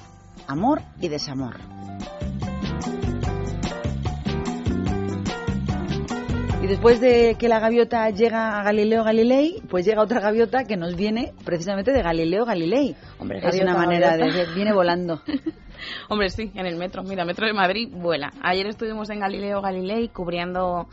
[0.48, 1.56] Amor y desamor.
[6.62, 10.77] Y después de que la gaviota llega a Galileo Galilei, pues llega otra gaviota que
[10.77, 12.97] nos viene precisamente de Galileo Galilei.
[13.19, 14.51] Hombre, es una manera gaviota.
[14.51, 15.23] de viene volando.
[16.09, 17.03] Hombre, sí, en el metro.
[17.03, 18.33] Mira, Metro de Madrid vuela.
[18.42, 20.88] Ayer estuvimos en Galileo Galilei cubriendo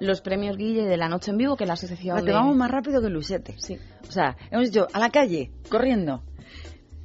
[0.00, 2.32] los premios Guille de la Noche en Vivo, que la asociación Te de...
[2.32, 3.54] vamos más rápido que Luisete.
[3.58, 3.78] Sí.
[4.08, 6.22] O sea, hemos dicho a la calle, corriendo.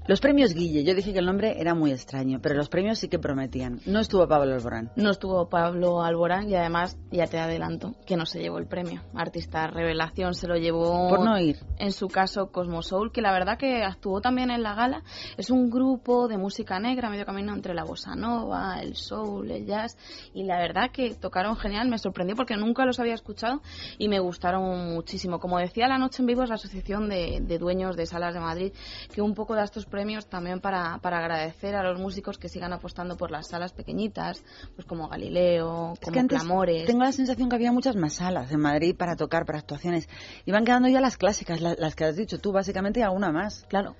[0.05, 3.07] Los premios Guille, yo dije que el nombre era muy extraño, pero los premios sí
[3.07, 3.79] que prometían.
[3.85, 4.91] No estuvo Pablo Alborán.
[4.97, 9.01] No estuvo Pablo Alborán y además, ya te adelanto, que no se llevó el premio.
[9.15, 11.59] Artista Revelación se lo llevó Por no ir.
[11.77, 15.03] en su caso Cosmo Soul, que la verdad que actuó también en la gala.
[15.37, 19.65] Es un grupo de música negra, medio camino entre la bossa nova, el soul, el
[19.65, 19.97] jazz,
[20.33, 23.61] y la verdad que tocaron genial, me sorprendió porque nunca los había escuchado
[23.97, 25.39] y me gustaron muchísimo.
[25.39, 28.41] Como decía, La Noche en Vivo es la Asociación de, de Dueños de Salas de
[28.41, 28.73] Madrid,
[29.15, 32.73] que un poco da estos premios también para, para agradecer a los músicos que sigan
[32.73, 36.85] apostando por las salas pequeñitas, pues como Galileo, Es como que antes Clamores.
[36.87, 40.09] tengo la sensación que había muchas más salas en Madrid para tocar, para actuaciones.
[40.45, 43.31] Y van quedando ya las clásicas, la- las, que has dicho tú, básicamente, y alguna
[43.31, 43.65] más.
[43.69, 43.95] Claro.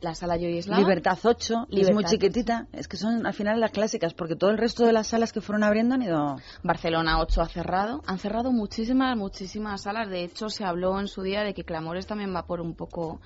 [0.00, 0.78] La sala Joy Islam.
[0.78, 2.66] Libertad 8, que es muy Libertad chiquitita.
[2.72, 5.40] Es que son al final las clásicas, porque todo el resto de las salas que
[5.40, 6.36] fueron abriendo han ido...
[6.62, 8.02] Barcelona 8 ha cerrado.
[8.06, 10.08] Han cerrado muchísimas, muchísimas salas.
[10.10, 13.20] De hecho, se habló en su día de que Clamores también va por un poco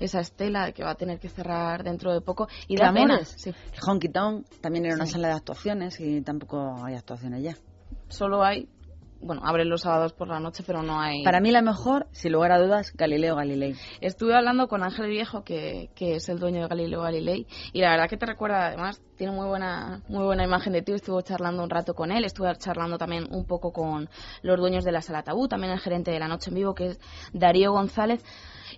[0.00, 2.48] esa estela que va a tener que cerrar dentro de poco.
[2.66, 3.24] Y da pena.
[3.24, 3.52] Sí.
[3.86, 5.12] Honky Tonk también era una Sí.
[5.12, 7.56] sala de actuaciones y tampoco hay actuaciones ya.
[8.08, 8.68] Solo hay,
[9.20, 11.22] bueno, abren los sábados por la noche, pero no hay.
[11.24, 13.74] Para mí la mejor, sin lugar a dudas, Galileo Galilei.
[14.00, 17.90] Estuve hablando con Ángel Viejo, que, que es el dueño de Galileo Galilei, y la
[17.90, 20.92] verdad que te recuerda, además, tiene muy buena, muy buena imagen de ti.
[20.92, 24.08] Estuve charlando un rato con él, estuve charlando también un poco con
[24.42, 26.86] los dueños de la sala Tabú, también el gerente de la Noche en Vivo, que
[26.86, 27.00] es
[27.32, 28.24] Darío González,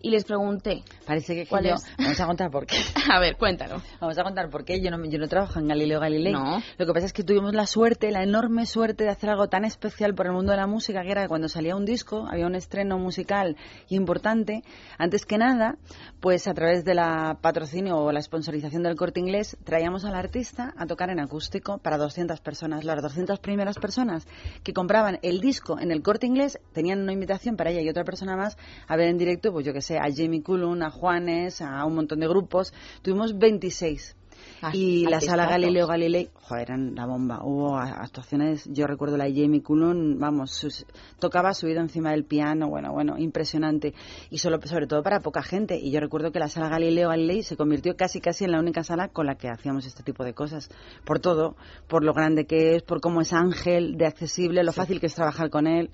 [0.01, 0.83] y les pregunté.
[1.07, 1.85] Parece que, ¿Cuál es?
[1.99, 2.77] Vamos a contar por qué.
[3.13, 3.83] A ver, cuéntalo.
[4.01, 4.81] Vamos a contar por qué.
[4.81, 6.33] Yo no, yo no trabajo en Galileo Galilei.
[6.33, 6.63] No.
[6.79, 9.67] Lo que pasa es que tuvimos la suerte, la enorme suerte de hacer algo tan
[9.67, 12.47] especial por el mundo de la música, que era que cuando salía un disco, había
[12.47, 13.57] un estreno musical
[13.89, 14.63] importante.
[14.97, 15.77] Antes que nada,
[16.21, 20.30] pues a través de la patrocinio o la sponsorización del corte inglés, traíamos al artista
[20.77, 22.85] a tocar en acústico para 200 personas.
[22.85, 24.29] Las 200 primeras personas
[24.63, 28.05] que compraban el disco en el corte inglés tenían una invitación para ella y otra
[28.05, 31.61] persona más a ver en directo, pues yo que sé, a Jamie Cullum, a Juanes,
[31.61, 32.73] a un montón de grupos.
[33.03, 34.20] Tuvimos 26.
[34.63, 35.47] Ah, Y la sala.
[35.47, 37.41] Galileo Galilei, joder, eran la bomba.
[37.43, 40.85] Hubo actuaciones, yo recuerdo la de Jamie Cullum, vamos, sus-
[41.19, 43.95] tocaba subido encima del piano, bueno, bueno, impresionante.
[44.31, 45.79] Y solo, sobre todo para poca gente.
[45.79, 48.85] Y yo recuerdo que la sala Galileo Galilei se convirtió casi casi en la única
[48.85, 50.69] sala con la que hacíamos este tipo de cosas.
[51.05, 51.57] Por todo,
[51.89, 55.15] por lo grande que es, por cómo es Ángel, de accesible, lo fácil que es
[55.15, 55.91] trabajar con él.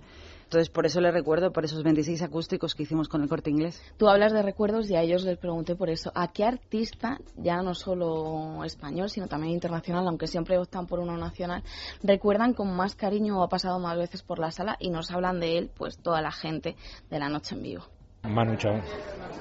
[0.47, 3.83] Entonces, por eso le recuerdo, por esos 26 acústicos que hicimos con el corte inglés.
[3.97, 6.13] Tú hablas de recuerdos y a ellos les pregunté por eso.
[6.15, 11.17] ¿A qué artista, ya no solo español, sino también internacional, aunque siempre optan por uno
[11.17, 11.65] nacional,
[12.05, 15.41] recuerdan con más cariño o ha pasado más veces por la sala y nos hablan
[15.41, 16.77] de él, pues toda la gente
[17.11, 17.83] de la noche en vivo?
[18.23, 18.81] Manu Chao,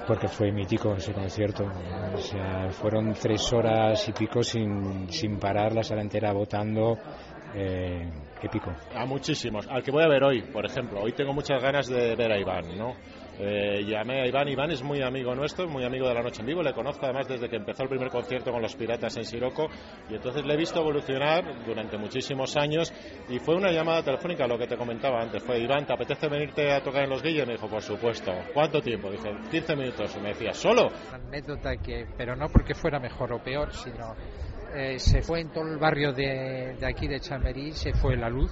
[0.08, 1.64] porque fue mítico ese concierto.
[2.14, 6.98] O sea, fueron tres horas y pico sin, sin parar la sala entera votando.
[7.54, 8.10] Eh,
[8.42, 8.72] épico.
[8.94, 9.66] A muchísimos.
[9.68, 11.00] Al que voy a ver hoy, por ejemplo.
[11.00, 12.94] Hoy tengo muchas ganas de ver a Iván, ¿no?
[13.38, 14.48] Eh, llamé a Iván.
[14.48, 16.62] Iván es muy amigo nuestro, muy amigo de la noche en vivo.
[16.62, 19.68] Le conozco además desde que empezó el primer concierto con los Piratas en Siroco.
[20.08, 22.92] Y entonces le he visto evolucionar durante muchísimos años.
[23.28, 25.42] Y fue una llamada telefónica, lo que te comentaba antes.
[25.42, 27.46] Fue, Iván, ¿te apetece venirte a tocar en Los Guilles?
[27.46, 28.32] Me dijo, por supuesto.
[28.54, 29.10] ¿Cuánto tiempo?
[29.10, 30.16] Dije, 15 minutos.
[30.16, 30.88] Y me decía, ¿solo?
[31.12, 34.14] anécdota que, pero no porque fuera mejor o peor, sino
[34.74, 38.28] eh, se fue en todo el barrio de, de aquí de Chamberí, se fue la
[38.28, 38.50] luz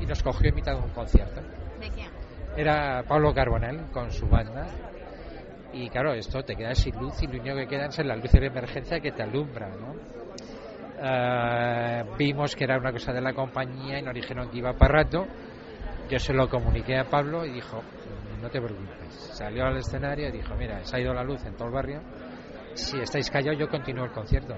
[0.00, 1.40] y nos cogió en mitad de un concierto.
[1.80, 2.10] ¿De quién?
[2.56, 4.66] Era Pablo Carbonell con su banda
[5.72, 8.30] y claro, esto te quedas sin luz y lo único que queda es la luz
[8.30, 9.94] de emergencia que te alumbra, ¿no?
[11.02, 15.02] Eh, vimos que era una cosa de la compañía y nos dijeron que iba para
[15.02, 15.26] rato.
[16.08, 17.82] Yo se lo comuniqué a Pablo y dijo,
[18.40, 19.14] no te preocupes.
[19.32, 22.00] Salió al escenario y dijo, mira, se ha ido la luz en todo el barrio.
[22.74, 24.54] Si estáis callados, yo continúo el concierto.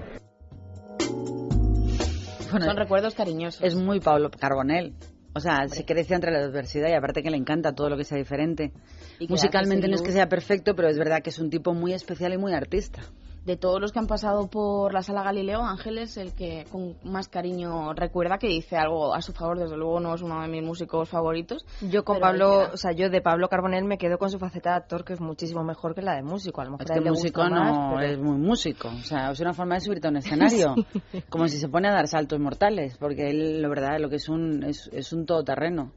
[2.49, 3.63] Son recuerdos cariñosos.
[3.63, 4.93] Es muy Pablo Carbonell.
[5.33, 8.03] O sea, se crece entre la adversidad y aparte que le encanta todo lo que
[8.03, 8.71] sea diferente.
[9.19, 11.93] Y Musicalmente no es que sea perfecto, pero es verdad que es un tipo muy
[11.93, 13.01] especial y muy artista.
[13.47, 16.97] De todos los que han pasado por la sala Galileo, Ángel es el que con
[17.05, 19.57] más cariño recuerda que dice algo a su favor.
[19.57, 21.65] Desde luego no es uno de mis músicos favoritos.
[21.79, 24.75] Yo con Pablo, o sea, yo de Pablo Carbonell me quedo con su faceta de
[24.75, 26.59] actor que es muchísimo mejor que la de músico.
[26.59, 28.89] A lo mejor Es a que le músico gusta no más, pero- es muy músico.
[28.89, 30.75] O sea, es una forma de subirte a un escenario.
[31.29, 32.97] Como si se pone a dar saltos mortales.
[32.97, 35.93] Porque él, la verdad, lo que es un, es, es un todoterreno.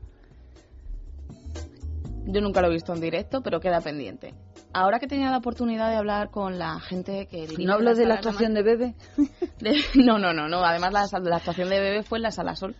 [2.26, 4.34] Yo nunca lo he visto en directo, pero queda pendiente.
[4.72, 8.06] Ahora que tenía la oportunidad de hablar con la gente que ¿No hablo las de
[8.06, 8.94] la actuación de Bebe?
[9.60, 10.62] de- No, no, no, no.
[10.64, 12.76] Además, la, la actuación de Bebe fue en la Sala Sol.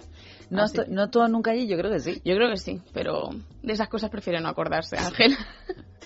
[0.50, 1.66] ¿No, esto- ¿No todo nunca allí?
[1.66, 2.20] Yo creo que sí.
[2.24, 3.30] Yo creo que sí, pero
[3.62, 5.36] de esas cosas prefiero no acordarse, Ángel.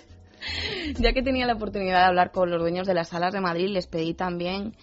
[0.98, 3.68] ya que tenía la oportunidad de hablar con los dueños de las salas de Madrid,
[3.68, 4.74] les pedí también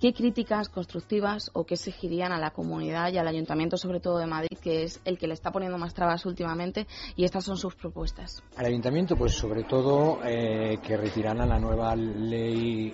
[0.00, 4.26] ¿qué críticas constructivas o qué exigirían a la comunidad y al ayuntamiento, sobre todo de
[4.26, 6.86] Madrid, que es el que le está poniendo más trabas últimamente?
[7.16, 8.42] Y estas son sus propuestas.
[8.56, 12.90] Al ayuntamiento, pues sobre todo eh, que retiraran la nueva ley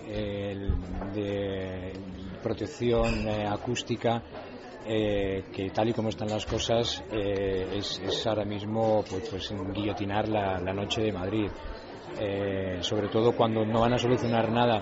[1.15, 1.93] de
[2.43, 4.23] protección eh, acústica
[4.87, 10.29] eh, que tal y como están las cosas eh, es, ahora mismo pues, pues guillotinar
[10.29, 11.49] la noche de Madrid.
[12.19, 14.81] Eh, sobre todo cuando no van a solucionar nada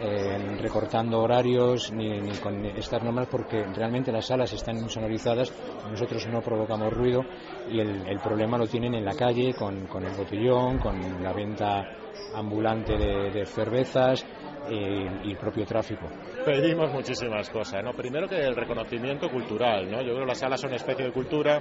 [0.00, 5.52] eh, recortando horarios ni, con estas normas porque realmente las salas están insonorizadas,
[5.90, 7.26] nosotros no provocamos ruido
[7.68, 11.86] y el, problema lo tienen en la calle con, con el botellón, con la venta
[12.32, 14.24] ambulante de cervezas
[14.68, 16.06] eh, y el propio tráfico.
[16.44, 17.92] Pedimos muchísimas cosas, ¿no?
[17.92, 19.98] Primero que el reconocimiento cultural, ¿no?
[20.02, 21.60] Yo creo que las salas son una especie de cultura.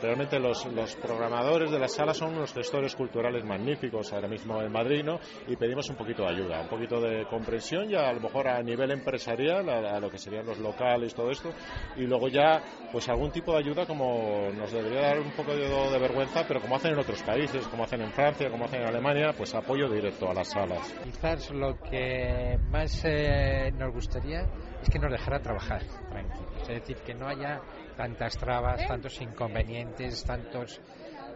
[0.00, 4.70] Realmente los, los programadores de las salas son unos gestores culturales magníficos ahora mismo en
[4.70, 5.18] Madrid, ¿no?
[5.48, 8.62] Y pedimos un poquito de ayuda, un poquito de comprensión ya a lo mejor a
[8.62, 11.50] nivel empresarial, a, a lo que serían los locales, todo esto,
[11.96, 15.68] y luego ya pues algún tipo de ayuda como nos debería dar un poco de,
[15.68, 18.88] de vergüenza, pero como hacen en otros países, como hacen en Francia, como hacen en
[18.88, 20.94] Alemania, pues apoyo directo a las salas.
[21.02, 22.37] Quizás lo que
[22.70, 24.42] más eh, nos gustaría
[24.82, 26.62] es que nos dejara trabajar tranquilos.
[26.62, 27.60] Es decir, que no haya
[27.96, 30.80] tantas trabas, tantos inconvenientes, tantos.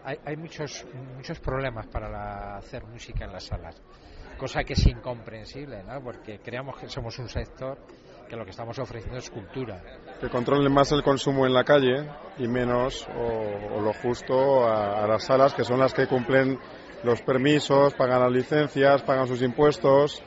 [0.05, 0.85] Hay, hay muchos,
[1.17, 3.81] muchos problemas para la- hacer música en las salas,
[4.39, 6.01] cosa que es incomprensible, ¿no?
[6.03, 7.79] Porque creamos que somos un sector
[8.29, 9.83] que lo que estamos ofreciendo es cultura.
[10.21, 15.05] que controlen más el consumo en la calle y menos o, o lo justo a,
[15.05, 16.59] a las salas que son las que cumplen
[17.05, 20.23] los permisos, pagan las licencias, pagan sus impuestos.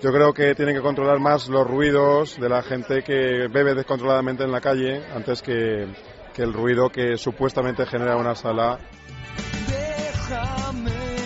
[0.00, 4.44] Yo creo que tienen que controlar más los ruidos de la gente que bebe descontroladamente
[4.44, 5.88] en la calle antes que,
[6.32, 8.78] que el ruido que supuestamente genera una sala.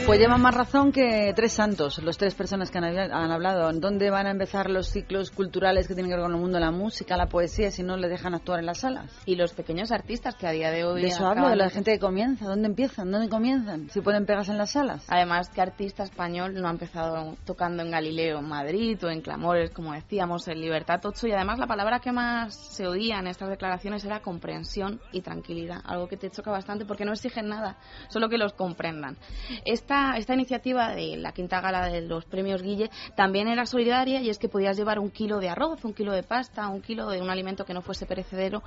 [0.04, 3.72] Pues llevan más razón que tres santos, los tres personas que han, habla- han hablado.
[3.72, 6.64] ¿Dónde van a empezar los ciclos culturales que tienen que ver con el mundo de
[6.64, 9.10] la música, la poesía, si no le dejan actuar en las salas?
[9.26, 11.00] Y los pequeños artistas que a día de hoy.
[11.02, 12.46] De eso hablo, de la gente que comienza.
[12.46, 13.10] ¿Dónde empiezan?
[13.10, 13.88] ¿Dónde comienzan?
[13.90, 15.04] Si pueden pegarse en las salas.
[15.08, 19.70] Además, que artista español no ha empezado tocando en Galileo, en Madrid o en Clamores,
[19.70, 21.28] como decíamos, en Libertad 8.
[21.28, 25.80] Y además, la palabra que más se oía en estas declaraciones era comprensión y tranquilidad.
[25.84, 27.78] Algo que te choca bastante porque no exigen nada,
[28.08, 29.16] solo que los comprendan.
[29.64, 34.30] Esta, esta iniciativa de la quinta gala de los premios Guille también era solidaria y
[34.30, 37.20] es que podías llevar un kilo de arroz, un kilo de pasta, un kilo de
[37.20, 38.62] un alimento que no fuese perecedero,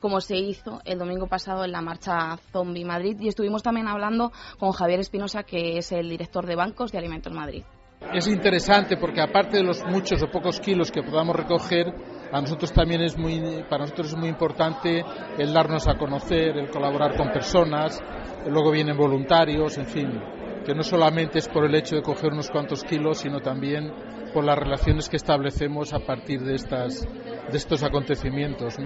[0.00, 3.16] como se hizo el domingo pasado en la marcha Zombie Madrid.
[3.20, 7.32] Y estuvimos también hablando con Javier Espinosa, que es el director de Bancos de Alimentos
[7.32, 7.64] Madrid.
[8.12, 11.92] Es interesante porque aparte de los muchos o pocos kilos que podamos recoger,
[12.32, 15.04] a nosotros también es muy, para nosotros es muy importante
[15.36, 18.00] el darnos a conocer, el colaborar con personas,
[18.46, 20.37] luego vienen voluntarios, en fin,
[20.68, 23.90] que no solamente es por el hecho de coger unos cuantos kilos, sino también
[24.34, 27.08] por las relaciones que establecemos a partir de estas,
[27.50, 28.76] de estos acontecimientos.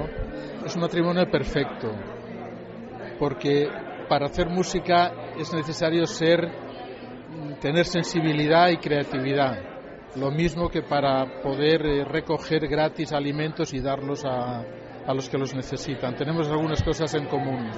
[0.65, 1.91] Es un matrimonio perfecto,
[3.19, 3.69] porque
[4.09, 6.49] para hacer música es necesario ser
[7.61, 9.59] tener sensibilidad y creatividad.
[10.15, 14.63] Lo mismo que para poder eh, recoger gratis alimentos y darlos a,
[15.07, 16.17] a los que los necesitan.
[16.17, 17.71] Tenemos algunas cosas en común.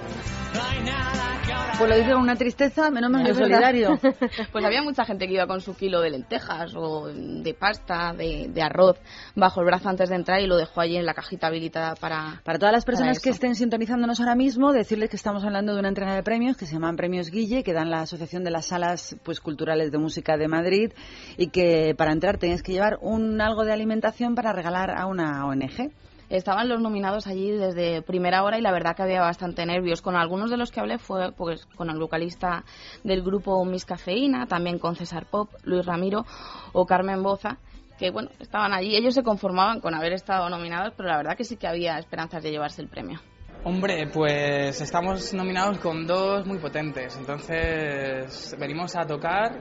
[1.79, 3.99] Pues lo dice con una tristeza, menos mal que solidario.
[4.53, 8.49] Pues había mucha gente que iba con su kilo de lentejas o de pasta, de,
[8.49, 8.97] de arroz,
[9.35, 12.41] bajo el brazo antes de entrar y lo dejó allí en la cajita habilitada para...
[12.45, 15.89] Para todas las personas que estén sintonizándonos ahora mismo, decirles que estamos hablando de una
[15.89, 19.17] entrega de premios que se llaman Premios Guille, que dan la Asociación de las Salas
[19.25, 20.93] pues, Culturales de Música de Madrid
[21.37, 25.45] y que para entrar tienes que llevar un algo de alimentación para regalar a una
[25.47, 25.91] ONG.
[26.29, 30.03] Estaban los nominados allí desde primera hora y la verdad que había bastante nervios.
[30.03, 32.65] Con algunos de los que hablé fue pues con el vocalista
[33.03, 36.25] del grupo Miss Cafeína, también con César Pop, Luis Ramiro
[36.73, 37.59] o Carmen Boza,
[37.99, 38.97] que bueno, estaban allí.
[38.97, 42.43] Ellos se conformaban con haber estado nominados, pero la verdad que sí que había esperanzas
[42.43, 43.21] de llevarse el premio.
[43.67, 49.59] Hombre, pues estamos nominados con dos muy potentes, entonces venimos a tocar,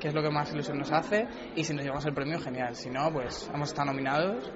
[0.00, 2.74] que es lo que más ilusión nos hace, y si nos llevamos el premio, genial.
[2.74, 4.50] Si no, pues hemos estado nominados,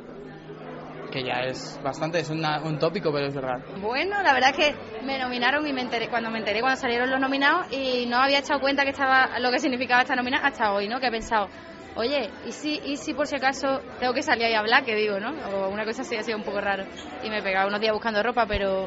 [1.16, 3.56] que ya es bastante, es una- un tópico, pero es verdad.
[3.80, 4.74] Bueno, la verdad es que
[5.06, 8.40] me nominaron y me enteré cuando me enteré cuando salieron los nominados y no había
[8.40, 11.00] echado cuenta que estaba lo que significaba estar nominada hasta hoy, ¿no?
[11.00, 11.48] Que he pensado,
[11.94, 14.84] oye, ¿y si, y si por si acaso tengo que salir ahí a hablar?
[14.84, 15.30] Que digo, ¿no?
[15.48, 16.84] O una cosa así ha sido un poco raro.
[17.24, 18.86] Y me he pegado unos días buscando ropa, pero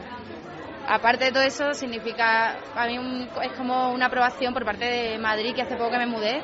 [0.88, 5.55] aparte de todo eso significa, a mí es como una aprobación por parte de Madrid,
[5.55, 6.41] que hace poco que me mudé.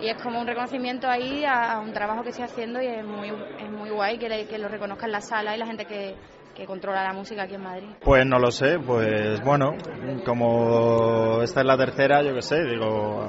[0.00, 3.28] Y es como un reconocimiento ahí a, un trabajo que estoy haciendo y es muy,
[3.28, 6.14] es muy guay que, lo reconozcan la sala y la gente que,
[6.54, 7.88] que controla la música aquí en Madrid.
[8.02, 9.74] Pues no lo sé, pues bueno,
[10.24, 13.26] como esta es la tercera, yo qué sé, digo,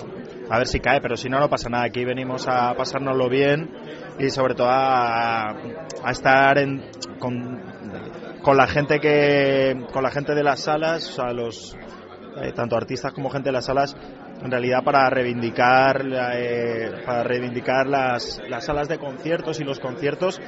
[0.49, 1.86] a ver si cae, pero si no, no pasa nada.
[1.86, 3.70] Aquí venimos a pasárnoslo bien
[4.20, 6.89] y sobre todo a, a estar en,
[7.20, 7.61] con,
[8.41, 11.78] con la gente que con la gente de las salas, o sea, los
[12.41, 13.95] eh, tanto artistas como gente de las salas
[14.43, 20.39] en realidad para reivindicar eh, para reivindicar las, las salas de conciertos y los conciertos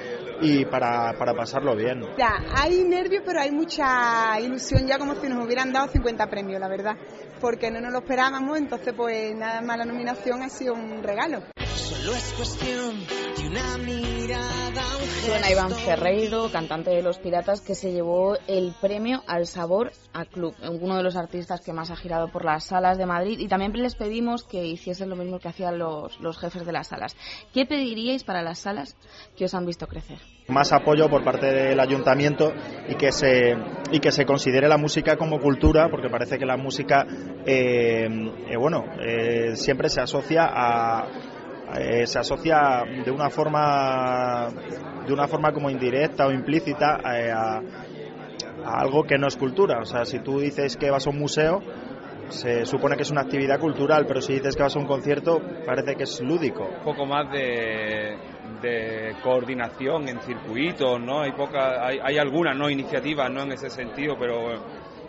[0.41, 2.01] y para, para pasarlo bien.
[2.17, 6.59] Ya, hay nervios, pero hay mucha ilusión ya como si nos hubieran dado 50 premios,
[6.59, 6.95] la verdad.
[7.41, 11.43] Porque no nos lo esperábamos, entonces pues nada más la nominación ha sido un regalo.
[11.75, 12.99] Solo es cuestión
[13.37, 18.73] de una mirada, un Suena Iván Ferreiro, cantante de Los Piratas, que se llevó el
[18.81, 22.65] premio al sabor a club, uno de los artistas que más ha girado por las
[22.65, 23.39] salas de Madrid.
[23.39, 26.87] Y también les pedimos que hiciesen lo mismo que hacían los, los jefes de las
[26.87, 27.15] salas.
[27.53, 28.95] ¿Qué pediríais para las salas
[29.37, 30.19] que os han visto crecer?
[30.49, 32.51] más apoyo por parte del ayuntamiento
[32.87, 33.55] y que se
[33.91, 37.05] y que se considere la música como cultura porque parece que la música
[37.45, 38.07] eh,
[38.49, 41.07] eh, bueno eh, siempre se asocia a
[41.77, 44.49] eh, se asocia de una forma
[45.05, 47.61] de una forma como indirecta o implícita eh, a,
[48.65, 51.61] algo que no es cultura o sea si tú dices que vas a un museo
[52.29, 55.41] se supone que es una actividad cultural, pero si dices que vas a un concierto,
[55.65, 56.63] parece que es lúdico.
[56.63, 58.15] un poco más de,
[58.61, 61.21] de coordinación en circuitos, ¿no?
[61.21, 63.43] Hay poca, hay, hay algunas no iniciativas, ¿no?
[63.43, 64.53] En ese sentido, pero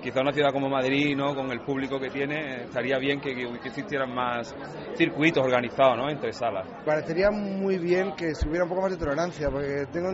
[0.00, 1.34] quizá una ciudad como Madrid, ¿no?
[1.34, 3.30] Con el público que tiene, estaría bien que,
[3.64, 4.54] existieran más
[4.96, 6.10] circuitos organizados, ¿no?
[6.10, 6.66] Entre salas.
[6.84, 10.10] Parecería muy bien que si hubiera un poco más de tolerancia, porque tengo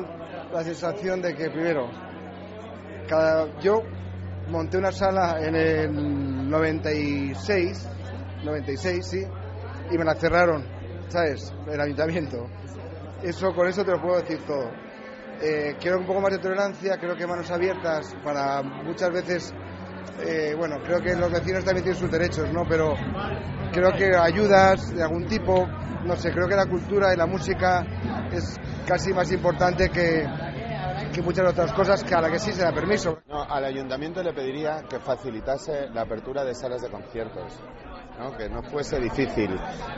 [0.52, 1.88] la sensación de que primero,
[3.08, 3.82] cada, yo
[4.48, 7.88] monté una sala en el 96,
[8.44, 9.24] 96, sí,
[9.90, 10.64] y me la cerraron,
[11.08, 11.52] ¿sabes?
[11.66, 12.48] El ayuntamiento.
[13.22, 14.70] Eso, con eso te lo puedo decir todo.
[15.42, 19.54] Eh, quiero un poco más de tolerancia, creo que manos abiertas para muchas veces,
[20.20, 22.62] eh, bueno, creo que los vecinos también tienen sus derechos, ¿no?
[22.68, 22.94] Pero
[23.72, 25.66] creo que ayudas de algún tipo,
[26.04, 27.84] no sé, creo que la cultura y la música
[28.32, 30.26] es casi más importante que,
[31.22, 33.18] muchas otras cosas que a la que sí se da permiso.
[33.26, 37.58] No, al ayuntamiento le pediría que facilitase la apertura de salas de conciertos.
[38.18, 38.36] ¿No?
[38.36, 39.50] Que no fuese difícil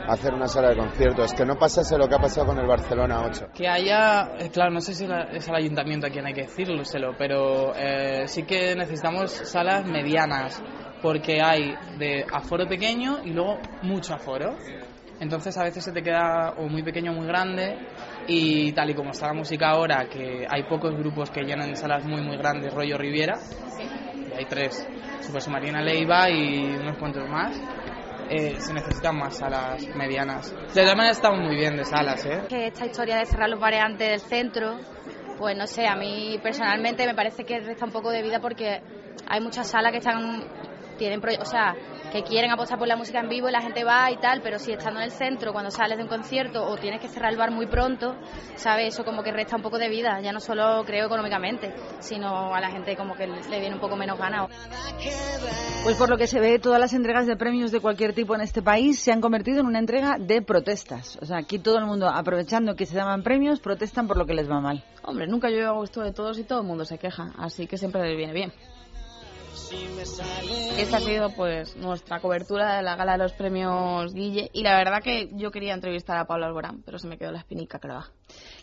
[0.07, 3.21] hacer una sala de conciertos, que no pasase lo que ha pasado con el Barcelona
[3.25, 3.49] 8.
[3.53, 7.15] Que haya, eh, claro, no sé si es al ayuntamiento a quien hay que decírselo,
[7.17, 10.61] pero eh, sí que necesitamos salas medianas,
[11.01, 14.55] porque hay de aforo pequeño y luego mucho aforo.
[15.19, 17.77] Entonces a veces se te queda o muy pequeño o muy grande
[18.27, 22.05] y tal y como está la música ahora, que hay pocos grupos que llenan salas
[22.05, 23.37] muy muy grandes, rollo Riviera,
[24.15, 24.87] y hay tres,
[25.21, 27.59] Super Submarina Leiva y unos cuantos más,
[28.29, 30.51] eh, se necesitan más salas medianas.
[30.51, 32.43] De todas maneras estamos muy bien de salas, ¿eh?
[32.49, 34.77] Esta historia de cerrar los bares del centro,
[35.37, 38.81] pues no sé, a mí personalmente me parece que resta un poco de vida porque
[39.27, 40.43] hay muchas salas que están,
[40.97, 41.75] tienen, o sea,
[42.11, 44.59] que quieren apostar por la música en vivo y la gente va y tal, pero
[44.59, 47.37] si estando en el centro, cuando sales de un concierto o tienes que cerrar el
[47.37, 48.15] bar muy pronto,
[48.55, 48.93] ¿sabes?
[48.93, 52.59] Eso como que resta un poco de vida, ya no solo creo económicamente, sino a
[52.59, 54.47] la gente como que le viene un poco menos gana.
[55.83, 58.41] Pues por lo que se ve, todas las entregas de premios de cualquier tipo en
[58.41, 61.17] este país se han convertido en una entrega de protestas.
[61.21, 64.33] O sea, aquí todo el mundo, aprovechando que se daban premios, protestan por lo que
[64.33, 64.83] les va mal.
[65.03, 67.77] Hombre, nunca yo hago esto de todos y todo el mundo se queja, así que
[67.77, 68.53] siempre les viene bien.
[70.77, 74.49] Esta ha sido pues nuestra cobertura de la gala de los premios Guille.
[74.53, 77.39] Y la verdad que yo quería entrevistar a Pablo Alborán, pero se me quedó la
[77.39, 77.87] espinica que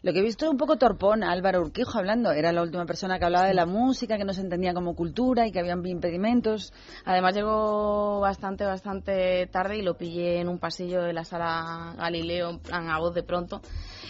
[0.06, 2.30] lo que he visto un poco torpón a Álvaro Urquijo hablando.
[2.30, 5.48] Era la última persona que hablaba de la música, que no se entendía como cultura
[5.48, 6.72] y que habían impedimentos.
[7.04, 12.50] Además llegó bastante, bastante tarde y lo pillé en un pasillo de la sala Galileo,
[12.50, 13.60] en plan a voz de pronto.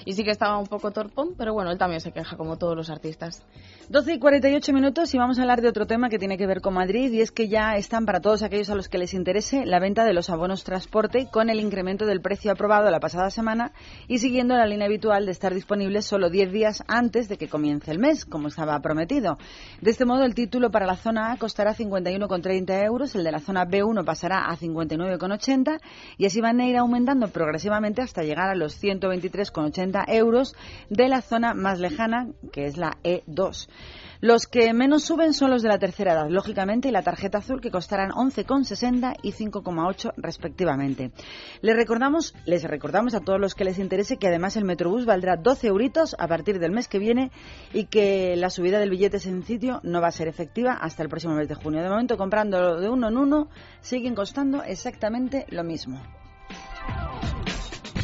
[0.04, 2.76] Y sí que estaba un poco torpón, pero bueno, él también se queja como todos
[2.76, 3.42] los artistas.
[3.88, 6.60] 12 y 48 minutos y vamos a hablar de otro tema que tiene que ver
[6.60, 9.64] con Madrid y es que ya están para todos aquellos a los que les interese
[9.64, 13.72] la venta de los abonos transporte con el incremento del precio aprobado la pasada semana
[14.08, 15.54] y siguiendo la línea habitual de estar
[16.02, 19.38] solo 10 días antes de que comience el mes, como estaba prometido.
[19.80, 23.40] De este modo, el título para la zona A costará 51,30 euros, el de la
[23.40, 25.80] zona B1 pasará a 59,80
[26.18, 30.54] y así van a ir aumentando progresivamente hasta llegar a los 123,80 euros
[30.90, 33.68] de la zona más lejana, que es la E2.
[34.20, 37.60] Los que menos suben son los de la tercera edad, lógicamente, y la tarjeta azul,
[37.60, 41.10] que costarán 11,60 y 5,8 respectivamente.
[41.60, 45.36] Les recordamos, les recordamos a todos los que les interese que además el Metrobús valdrá
[45.36, 47.30] 12 euritos a partir del mes que viene
[47.72, 51.34] y que la subida del billete sencillo no va a ser efectiva hasta el próximo
[51.34, 51.82] mes de junio.
[51.82, 53.48] De momento, comprando de uno en uno,
[53.80, 56.00] siguen costando exactamente lo mismo.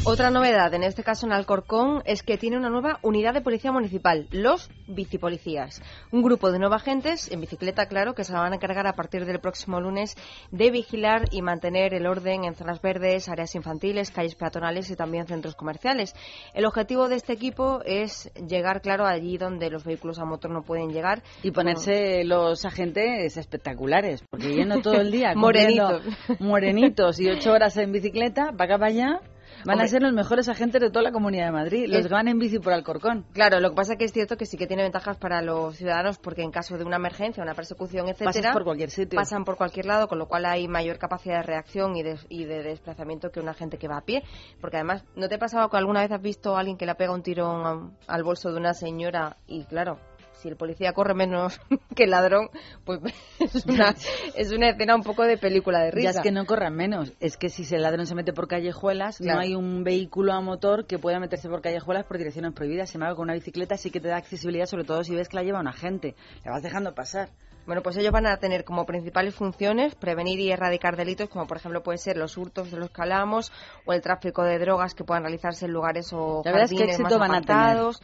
[0.05, 3.71] Otra novedad, en este caso en Alcorcón, es que tiene una nueva unidad de policía
[3.71, 5.81] municipal, los bicipolicías.
[6.11, 9.27] Un grupo de nuevos agentes, en bicicleta, claro, que se van a encargar a partir
[9.27, 10.17] del próximo lunes
[10.51, 15.29] de vigilar y mantener el orden en zonas verdes, áreas infantiles, calles peatonales y también
[15.29, 16.17] centros comerciales.
[16.53, 20.63] El objetivo de este equipo es llegar, claro, allí donde los vehículos a motor no
[20.63, 21.23] pueden llegar.
[21.45, 26.03] Y ponerse los agentes espectaculares, porque yendo todo el día Morenitos.
[26.41, 29.21] morenitos y ocho horas en bicicleta, para acá para allá,
[29.65, 29.85] van Hombre.
[29.85, 32.29] a ser los mejores agentes de toda la Comunidad de Madrid, los Es- que van
[32.29, 33.25] en bici por Alcorcón.
[33.33, 36.19] Claro, lo que pasa que es cierto que sí que tiene ventajas para los ciudadanos
[36.19, 39.17] porque en caso de una emergencia, una persecución, etcétera, Pasas por cualquier sitio.
[39.17, 42.45] pasan por cualquier lado, con lo cual hay mayor capacidad de reacción y de, y
[42.45, 44.23] de desplazamiento que una gente que va a pie.
[44.61, 46.95] Porque además, ¿no te ha pasado que alguna vez has visto a alguien que le
[46.95, 49.99] pega un tirón al bolso de una señora y claro,
[50.43, 51.61] si el policía corre menos
[51.97, 52.51] que el ladrón,
[52.85, 53.01] pues
[53.41, 53.95] es una,
[54.35, 56.13] es una escena un poco de película de risa.
[56.13, 59.19] Ya es que no corran menos, es que si el ladrón se mete por callejuelas,
[59.19, 59.37] Claro.
[59.37, 62.91] no hay un vehículo a motor que pueda meterse por callejuelas por direcciones prohibidas.
[62.91, 65.37] Sin embargo, con una bicicleta sí que te da accesibilidad, sobre todo si ves que
[65.37, 66.15] la lleva un agente.
[66.45, 67.29] La vas dejando pasar.
[67.65, 71.59] Bueno, pues ellos van a tener como principales funciones prevenir y erradicar delitos, como por
[71.59, 73.53] ejemplo pueden ser los hurtos de los que hablamos
[73.87, 76.79] o el tráfico de drogas que puedan realizarse en lugares o La verdad es que
[76.79, 77.95] jardines éxito más van a tener.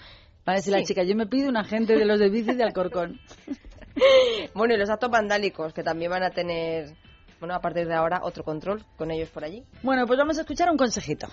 [0.49, 0.87] Van a decir la Sí.
[0.87, 3.21] chica, yo me pido un agente de los de bici de Alcorcón.
[4.55, 6.95] Bueno, y los actos vandálicos que también van a tener,
[7.39, 9.63] bueno, a partir de ahora otro control con ellos por allí.
[9.83, 11.27] Bueno, pues vamos a escuchar un consejito.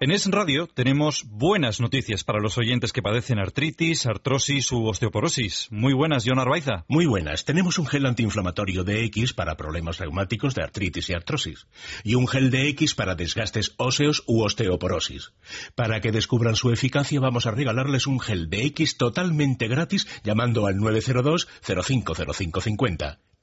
[0.00, 5.68] En Es Radio tenemos buenas noticias para los oyentes que padecen artritis, artrosis u osteoporosis.
[5.70, 6.84] Muy buenas, John Arbaiza.
[6.88, 7.44] Muy buenas.
[7.44, 11.68] Tenemos un gel antiinflamatorio de X para problemas reumáticos de artritis y artrosis.
[12.02, 15.32] Y un gel de X para desgastes óseos u osteoporosis.
[15.76, 20.66] Para que descubran su eficacia vamos a regalarles un gel de X totalmente gratis llamando
[20.66, 23.20] al 902 050550.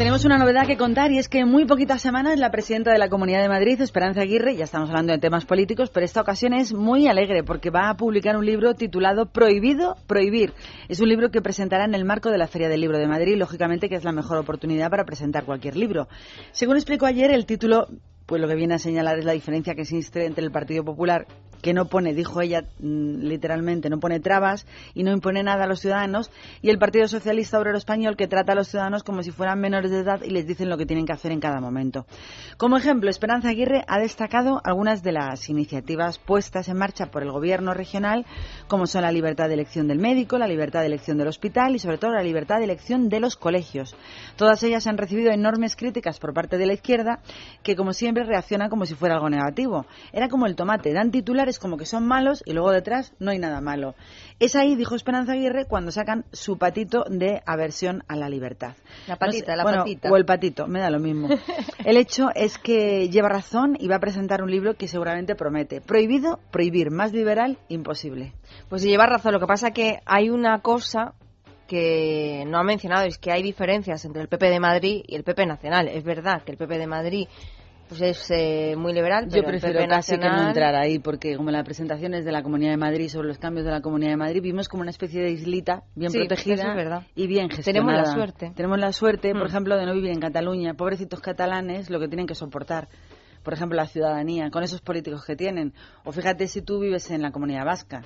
[0.00, 2.96] Tenemos una novedad que contar y es que en muy poquitas semanas la presidenta de
[2.96, 6.54] la Comunidad de Madrid, Esperanza Aguirre, ya estamos hablando de temas políticos, pero esta ocasión
[6.54, 10.54] es muy alegre porque va a publicar un libro titulado Prohibido Prohibir.
[10.88, 13.36] Es un libro que presentará en el marco de la Feria del Libro de Madrid,
[13.36, 16.08] lógicamente que es la mejor oportunidad para presentar cualquier libro.
[16.52, 17.86] Según explicó ayer, el título
[18.24, 21.26] pues lo que viene a señalar es la diferencia que existe entre el Partido Popular,
[21.62, 25.66] que no pone, dijo ella mm, literalmente, no pone trabas y no impone nada a
[25.66, 26.30] los ciudadanos,
[26.62, 29.90] y el Partido Socialista Obrero Español, que trata a los ciudadanos como si fueran menores
[29.90, 32.06] de edad y les dicen lo que tienen que hacer en cada momento.
[32.56, 37.32] Como ejemplo, Esperanza Aguirre ha destacado algunas de las iniciativas puestas en marcha por el
[37.32, 38.26] Gobierno regional,
[38.68, 41.78] como son la libertad de elección del médico, la libertad de elección del hospital y
[41.78, 43.96] sobre todo la libertad de elección de los colegios.
[44.36, 47.20] Todas ellas han recibido enormes críticas por parte de la izquierda,
[47.62, 49.86] que como siempre reacciona como si fuera algo negativo.
[50.12, 53.38] Era como el tomate, dan titulares como que son malos y luego detrás no hay
[53.38, 53.94] nada malo.
[54.38, 58.74] Es ahí, dijo Esperanza Aguirre, cuando sacan su patito de aversión a la libertad.
[59.06, 60.10] La No patita, sé, la bueno, patita.
[60.10, 61.28] O el patito, me da lo mismo.
[61.84, 65.80] El hecho es que lleva razón y va a presentar un libro que seguramente promete.
[65.80, 66.90] Prohibido, prohibir.
[66.90, 68.32] Más liberal, imposible.
[68.68, 69.32] Pues lleva razón.
[69.32, 71.14] Lo que pasa que hay una cosa
[71.70, 75.22] que no ha mencionado, es que hay diferencias entre el PP de Madrid y el
[75.22, 75.86] PP nacional.
[75.86, 77.28] Es verdad que el PP de Madrid
[77.90, 80.98] pues es eh, muy liberal, pero Yo el prefiero PP casi que no entrar ahí,
[81.00, 84.12] porque como las presentaciones de la Comunidad de Madrid sobre los cambios de la Comunidad
[84.12, 87.02] de Madrid, vimos como una especie de islita bien Sí, protegida es verdad.
[87.16, 87.98] y bien Tenemos gestionada.
[88.02, 88.52] la suerte.
[88.54, 89.46] Tenemos la suerte, por Mm.
[89.46, 90.74] ejemplo, de no vivir en Cataluña.
[90.74, 92.88] Pobrecitos catalanes, lo que tienen que soportar.
[93.42, 95.72] Por ejemplo, la ciudadanía, con esos políticos que tienen.
[96.04, 98.02] O fíjate si tú vives en la Comunidad Vasca.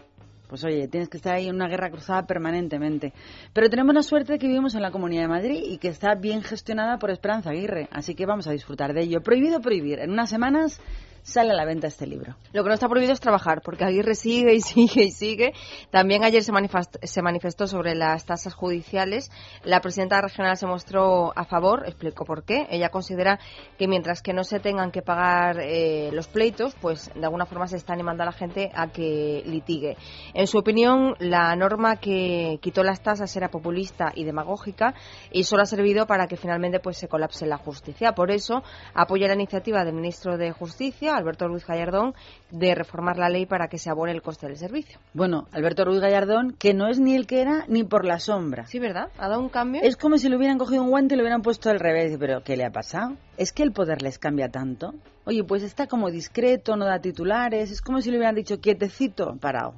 [0.49, 3.12] Pues oye, tienes que estar ahí en una guerra cruzada permanentemente.
[3.53, 6.14] Pero tenemos la suerte de que vivimos en la Comunidad de Madrid y que está
[6.14, 7.88] bien gestionada por Esperanza Aguirre.
[7.90, 9.22] Así que vamos a disfrutar de ello.
[9.22, 10.01] Prohibido prohibir.
[10.01, 10.80] En unas semanas
[11.25, 12.37] sale a la venta este libro.
[12.53, 15.53] Lo que no está prohibido es trabajar, porque Aguirre sigue y sigue y sigue.
[15.91, 19.31] También ayer se, manifest- se manifestó sobre las tasas judiciales.
[19.64, 22.66] La presidenta regional se mostró a favor, explicó por qué.
[22.70, 23.41] Ella considera
[23.79, 27.66] que mientras que no se tengan que pagar eh, los pleitos, pues de alguna forma
[27.66, 29.97] se está animando a la gente a que litigue.
[30.35, 34.95] En su opinión, la norma que quitó las tasas era populista y demagógica
[35.33, 38.12] y solo ha servido para que finalmente pues se colapse la justicia.
[38.12, 38.62] Por eso
[38.93, 42.15] apoya la iniciativa del ministro de Justicia, Alberto Ruiz Gallardón,
[42.51, 44.99] de reformar la ley para que se abone el coste del servicio.
[45.12, 48.67] Bueno, Alberto Ruiz Gallardón, que no es ni el que era ni por la sombra.
[48.67, 49.09] Sí, ¿verdad?
[49.19, 49.81] Ha dado un cambio.
[49.83, 52.17] Es como si le hubieran cogido un guante y le hubieran puesto al revés.
[52.19, 53.15] Pero, ¿qué le ha pasado?
[53.37, 54.95] ¿Es que el poder les cambia tanto?
[55.27, 57.71] Oye, pues está como discreto, no da titulares.
[57.71, 59.75] Es como si le hubieran dicho quietecito, parado.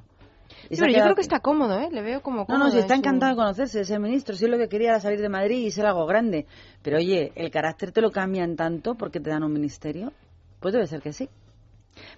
[0.69, 1.89] Se pero yo creo que está cómodo, ¿eh?
[1.91, 2.65] Le veo como No, cómodo.
[2.65, 4.35] no, si está su- encantado de conocerse, ese ministro.
[4.35, 6.45] Si lo que quería era salir de Madrid y ser algo grande.
[6.81, 10.11] Pero oye, ¿el carácter te lo cambian tanto porque te dan un ministerio?
[10.59, 11.29] Pues debe ser que sí.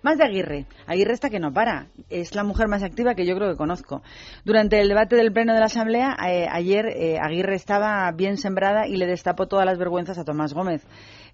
[0.01, 0.65] Más de Aguirre.
[0.87, 1.87] Aguirre está que no para.
[2.09, 4.01] Es la mujer más activa que yo creo que conozco.
[4.45, 8.87] Durante el debate del Pleno de la Asamblea, eh, ayer eh, Aguirre estaba bien sembrada
[8.87, 10.85] y le destapó todas las vergüenzas a Tomás Gómez.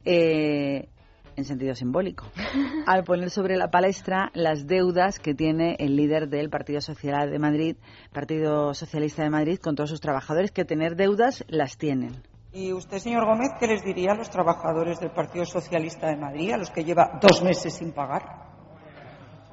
[0.04, 0.90] Eh,
[1.38, 2.26] en sentido simbólico,
[2.86, 7.40] al poner sobre la palestra las deudas que tiene el líder del Partido Social de
[7.40, 7.76] Madrid,
[8.14, 12.14] Partido Socialista de Madrid, con todos sus trabajadores, que tener deudas las tienen.
[12.56, 16.54] ¿Y usted, señor Gómez, qué les diría a los trabajadores del Partido Socialista de Madrid,
[16.54, 18.24] a los que lleva dos meses sin pagar?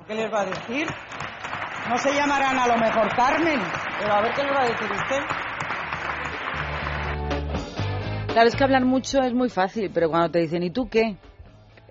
[0.06, 0.86] ¿Qué les va a decir?
[1.88, 3.58] No se llamarán a lo mejor Carmen,
[3.98, 5.20] pero a ver qué les va a decir usted.
[8.32, 11.16] Claro, es que hablar mucho es muy fácil, pero cuando te dicen, ¿y tú qué?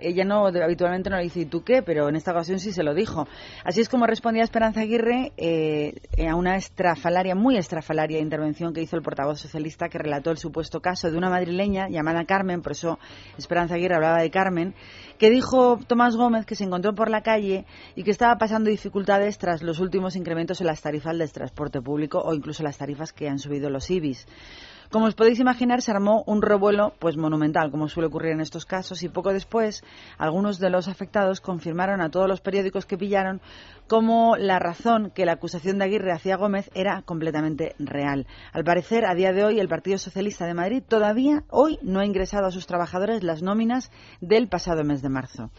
[0.02, 1.82] Ella no, habitualmente no le dice, ¿y tú qué?
[1.82, 3.28] Pero en esta ocasión sí se lo dijo.
[3.64, 5.93] Así es como respondía Esperanza Aguirre eh,
[6.28, 10.82] a una estrafalaria, muy estrafalaria intervención que hizo el portavoz socialista que relató el supuesto
[10.82, 12.99] caso de una madrileña llamada Carmen, por eso
[13.38, 14.76] Esperanza Aguirre hablaba de Carmen,
[15.18, 19.38] que dijo Tomás Gómez que se encontró por la calle y que estaba pasando dificultades
[19.38, 23.28] tras los últimos incrementos en las tarifas del transporte público o incluso las tarifas que
[23.28, 24.28] han subido los IBIs.
[24.92, 28.66] Como os podéis imaginar, se armó un revuelo pues monumental, como suele ocurrir en estos
[28.66, 29.86] casos, y poco después
[30.18, 33.39] algunos de los afectados confirmaron a todos los periódicos que pillaron
[33.88, 38.28] como la razón que la acusación de Aguirre hacia Gómez era completamente real.
[38.52, 42.06] Al parecer, a día de hoy, el Partido Socialista de Madrid todavía hoy no ha
[42.06, 45.52] ingresado a sus trabajadores las nóminas del pasado mes de marzo.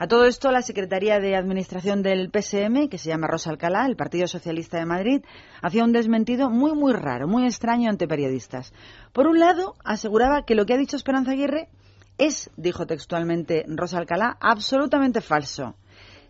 [0.00, 3.96] A todo esto, la Secretaría de Administración del PSM, que se llama Rosa Alcalá, el
[3.96, 5.24] Partido Socialista de Madrid,
[5.60, 8.72] hacía un desmentido muy, muy raro, muy extraño ante periodistas.
[9.12, 11.68] Por un lado, aseguraba que lo que ha dicho Esperanza Aguirre
[12.16, 15.74] es, dijo textualmente Rosa Alcalá, absolutamente falso.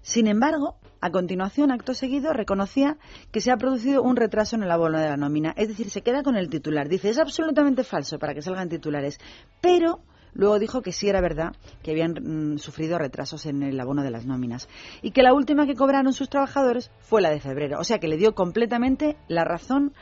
[0.00, 2.96] Sin embargo, a continuación, acto seguido, reconocía
[3.32, 5.52] que se ha producido un retraso en el abono de la nómina.
[5.58, 6.88] Es decir, se queda con el titular.
[6.88, 9.18] Dice, es absolutamente falso para que salgan titulares.
[9.60, 10.00] Pero
[10.34, 11.52] luego dijo que sí era verdad
[11.82, 12.12] que habían
[12.54, 14.68] mm, sufrido retrasos en el abono de las nóminas.
[15.02, 17.78] Y que la última que cobraron sus trabajadores fue la de febrero.
[17.80, 19.92] O sea que le dio completamente la razón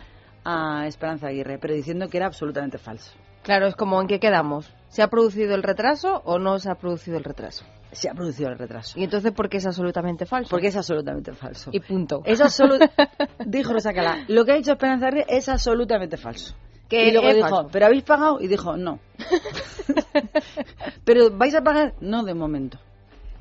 [0.44, 3.12] a Esperanza Aguirre, pero diciendo que era absolutamente falso.
[3.42, 4.72] Claro, es como en qué quedamos.
[4.88, 7.64] ¿Se ha producido el retraso o no se ha producido el retraso?
[7.92, 8.98] Se ha producido el retraso.
[8.98, 10.50] ¿Y entonces por qué es absolutamente falso?
[10.50, 11.70] Porque es absolutamente falso.
[11.72, 12.22] Y punto.
[12.24, 12.78] Es absolu-
[13.46, 16.54] dijo Rosa Calá, lo que ha dicho Esperanza Aguirre es absolutamente falso.
[16.88, 17.68] Que y luego dijo.
[17.72, 18.40] ¿pero habéis pagado?
[18.40, 19.00] Y dijo, no.
[21.04, 21.94] ¿Pero vais a pagar?
[22.00, 22.78] No, de momento.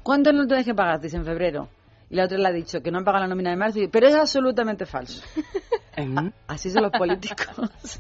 [0.04, 1.00] ¿Cuánto no tenéis que pagar?
[1.00, 1.70] Dice en febrero.
[2.10, 3.80] Y la otra le ha dicho que no han pagado la nómina de marzo.
[3.80, 5.22] y- Pero es absolutamente falso.
[6.48, 7.48] Así son los políticos.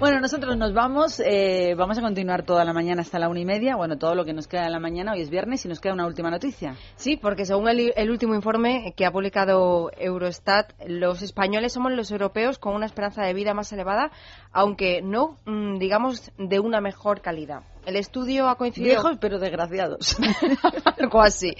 [0.00, 1.18] Bueno, nosotros nos vamos.
[1.18, 3.74] eh, vamos a continuar toda la mañana hasta la una y media.
[3.74, 5.12] Bueno, todo lo que nos queda en la mañana.
[5.12, 6.76] Hoy es viernes y nos queda una última noticia.
[6.94, 12.12] Sí, porque según el, el último informe que ha publicado Eurostat, los españoles somos los
[12.12, 14.12] europeos con una esperanza de vida más elevada,
[14.52, 17.62] aunque no, mm, digamos, de una mejor calidad.
[17.88, 18.96] El estudio ha coincidido...
[18.96, 20.18] Viejos pero desgraciados.
[20.98, 21.54] algo así.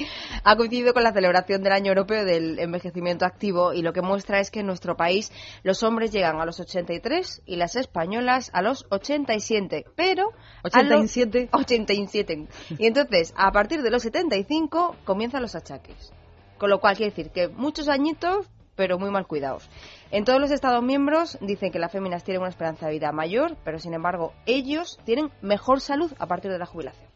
[0.45, 4.39] Ha coincidido con la celebración del Año Europeo del Envejecimiento Activo y lo que muestra
[4.39, 8.61] es que en nuestro país los hombres llegan a los 83 y las españolas a
[8.61, 10.29] los 87, pero...
[10.71, 11.49] a los- 87.
[11.51, 12.49] 87.
[12.79, 16.13] Y entonces, a partir de los 75 comienzan los achaques.
[16.59, 18.47] Con lo cual quiere decir que muchos añitos,
[18.79, 19.69] pero muy mal cuidados.
[20.13, 23.57] En todos los Estados miembros dicen que las féminas tienen una esperanza de vida mayor,
[23.65, 27.11] pero sin embargo ellos tienen mejor salud a partir de la jubilación.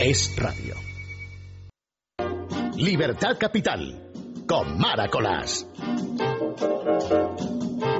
[0.00, 0.74] Es radio.
[2.74, 4.10] Libertad Capital
[4.48, 5.68] con Maracolás.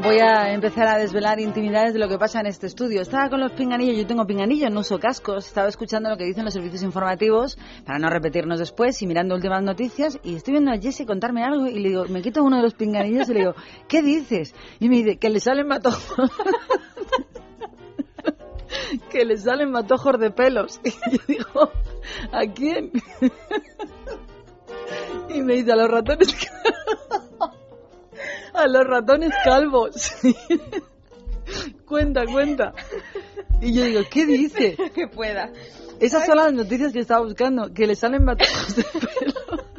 [0.02, 3.02] Voy a empezar a desvelar intimidades de lo que pasa en este estudio.
[3.02, 5.46] Estaba con los pinganillos, yo tengo pinganillos, no uso cascos.
[5.46, 9.62] Estaba escuchando lo que dicen los servicios informativos para no repetirnos después y mirando últimas
[9.62, 10.18] noticias.
[10.22, 12.72] Y estoy viendo a Jesse contarme algo y le digo, me quito uno de los
[12.72, 13.54] pinganillos y le digo,
[13.88, 14.54] ¿qué dices?
[14.78, 16.16] Y me dice, que le salen matojos.
[19.10, 20.80] que le salen matojos de pelos.
[20.84, 21.72] Y yo digo,
[22.32, 22.90] ¿a quién?
[25.34, 26.34] y me dice, a los ratones.
[28.54, 30.12] A los ratones calvos.
[31.84, 32.74] cuenta, cuenta.
[33.60, 34.76] Y yo digo, ¿qué dice?
[34.94, 35.52] que pueda.
[36.00, 39.69] Esas son las noticias que estaba buscando, que le salen matojos de pelo.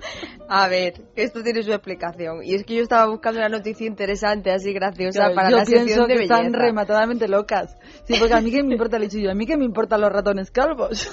[0.48, 2.44] A ver, esto tiene su explicación.
[2.44, 6.08] Y es que yo estaba buscando una noticia interesante, así graciosa, para yo la sección
[6.08, 6.36] de que belleza.
[6.36, 7.78] están rematadamente locas.
[8.04, 10.12] Sí, porque a mí que me importa el yo, a mí que me importan los
[10.12, 11.10] ratones calvos.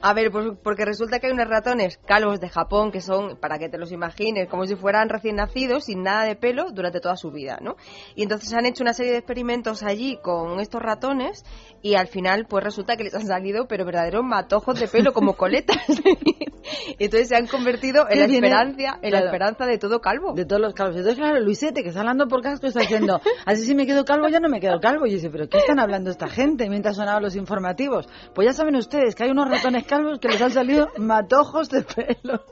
[0.00, 3.58] A ver, pues porque resulta que hay unos ratones calvos de Japón que son, para
[3.58, 7.16] que te los imagines, como si fueran recién nacidos, sin nada de pelo, durante toda
[7.16, 7.76] su vida, ¿no?
[8.14, 11.44] Y entonces han hecho una serie de experimentos allí con estos ratones
[11.82, 15.34] y al final pues resulta que les han salido pero verdaderos matojos de pelo como
[15.34, 15.76] coletas.
[16.98, 20.34] y entonces se han convertido en ¿Qué la esperanza, en la esperanza de todo calvo.
[20.34, 20.96] De todos los calvos.
[20.96, 24.28] Entonces, claro, Luisete, que está hablando por casco, está diciendo, así si me quedo calvo,
[24.28, 25.06] ya no me quedo calvo.
[25.06, 28.08] Y yo dice, ¿pero qué están hablando esta gente mientras sonaban los informativos?
[28.34, 31.82] Pues ya saben ustedes que hay unos ratones calvos que les han salido matojos de
[31.82, 32.44] pelo.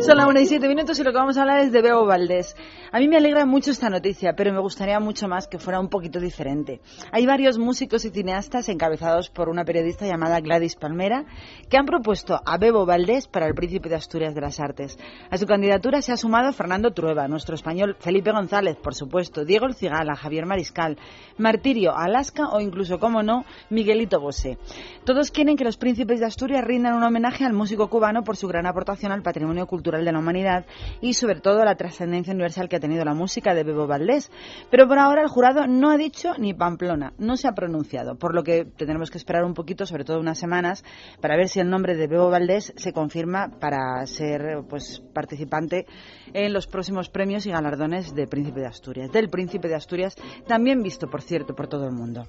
[0.00, 2.06] Son las 1 y 7 minutos y lo que vamos a hablar es de Bebo
[2.06, 2.56] Valdés.
[2.90, 5.88] A mí me alegra mucho esta noticia, pero me gustaría mucho más que fuera un
[5.88, 6.80] poquito diferente.
[7.12, 11.26] Hay varios músicos y cineastas encabezados por una periodista llamada Gladys Palmera
[11.68, 14.98] que han propuesto a Bebo Valdés para el Príncipe de Asturias de las Artes.
[15.30, 19.66] A su candidatura se ha sumado Fernando Trueba, nuestro español Felipe González, por supuesto, Diego
[19.66, 20.96] El Cigala, Javier Mariscal,
[21.36, 24.56] Martirio Alaska o incluso, como no, Miguelito Bosé.
[25.04, 28.48] Todos quieren que los príncipes de Asturias rindan un homenaje al músico cubano por su
[28.48, 30.66] gran aportación al patrimonio cultural de la humanidad
[31.00, 34.30] y sobre todo la trascendencia universal que ha tenido la música de Bebo Valdés.
[34.70, 38.34] Pero por ahora el jurado no ha dicho ni Pamplona, no se ha pronunciado, por
[38.34, 40.84] lo que tendremos que esperar un poquito, sobre todo unas semanas,
[41.20, 45.86] para ver si el nombre de Bebo Valdés se confirma para ser pues participante
[46.32, 50.14] en los próximos premios y galardones de Príncipe de Asturias, del Príncipe de Asturias,
[50.46, 52.26] también visto, por cierto, por todo el mundo.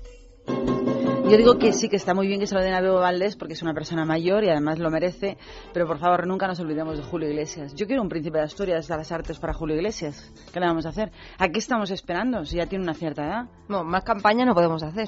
[1.31, 3.37] Yo digo que sí, que está muy bien que se lo den a Bebo Valdés
[3.37, 5.37] porque es una persona mayor y además lo merece,
[5.71, 7.73] pero por favor nunca nos olvidemos de Julio Iglesias.
[7.73, 10.29] Yo quiero un príncipe de Asturias de las artes para Julio Iglesias.
[10.51, 11.13] ¿Qué le vamos a hacer?
[11.37, 13.45] ¿A qué estamos esperando si ya tiene una cierta edad?
[13.69, 15.07] No, más campaña no podemos hacer.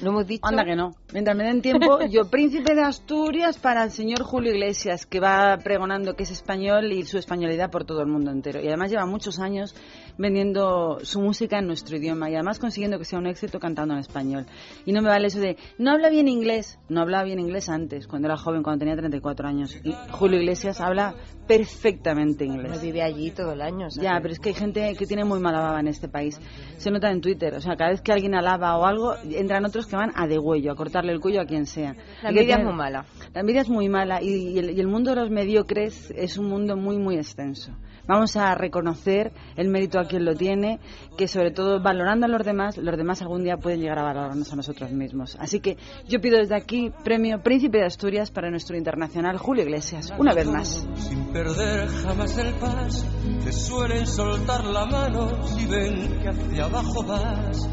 [0.00, 0.46] Lo hemos dicho.
[0.46, 0.92] Anda que no.
[1.12, 5.58] Mientras me den tiempo, yo príncipe de Asturias para el señor Julio Iglesias, que va
[5.58, 8.60] pregonando que es español y su españolidad por todo el mundo entero.
[8.60, 9.74] Y además lleva muchos años
[10.18, 14.00] vendiendo su música en nuestro idioma y además consiguiendo que sea un éxito cantando en
[14.00, 14.46] español.
[14.84, 16.78] Y no me vale eso de, no habla bien inglés.
[16.88, 19.76] No hablaba bien inglés antes, cuando era joven, cuando tenía 34 años.
[19.84, 21.14] Y Julio Iglesias habla
[21.46, 22.80] perfectamente inglés.
[22.80, 23.90] vive allí todo el año.
[23.90, 26.40] sea Ya, pero es que hay gente que tiene muy mala baba en este país.
[26.76, 27.54] Se nota en Twitter.
[27.54, 30.72] O sea, cada vez que alguien alaba o algo, entran otros que van a degüello,
[30.72, 31.96] a cortarle el cuello a quien sea.
[32.22, 33.04] La envidia es muy mala.
[33.32, 36.38] La envidia es muy mala y, y el, y el mundo de los mediocres es
[36.38, 37.72] un mundo muy, muy extenso.
[38.06, 40.80] Vamos a reconocer el mérito a quien lo tiene,
[41.16, 44.52] que sobre todo valorando a los demás, los demás algún día pueden llegar a valorarnos
[44.52, 45.36] a nosotros mismos.
[45.40, 50.12] Así que yo pido desde aquí premio Príncipe de Asturias para nuestro internacional Julio Iglesias,
[50.18, 50.86] una vez más.
[50.96, 53.06] Sin perder jamás el paso,
[53.42, 57.68] te suelen soltar la mano si ven que hacia abajo vas.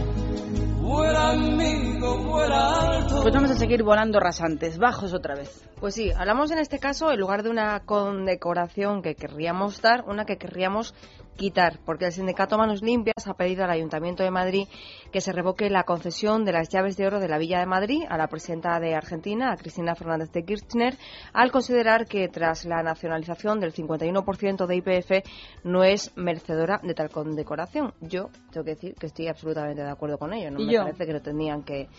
[3.22, 5.64] Pues vamos a seguir volando rasantes, bajos otra vez.
[5.80, 10.26] Pues sí, hablamos en este caso, en lugar de una condecoración que querríamos dar, una
[10.26, 10.96] que querríamos
[11.42, 14.68] quitar, porque el sindicato Manos Limpias ha pedido al Ayuntamiento de Madrid
[15.12, 18.04] que se revoque la concesión de las llaves de oro de la Villa de Madrid
[18.08, 20.96] a la presidenta de Argentina, a Cristina Fernández de Kirchner,
[21.34, 25.28] al considerar que tras la nacionalización del 51% de IPF
[25.64, 27.96] no es merecedora de tal condecoración.
[28.02, 30.82] Yo tengo que decir que estoy absolutamente de acuerdo con ello, no ¿Y me yo?
[30.84, 31.90] parece que no tendrían que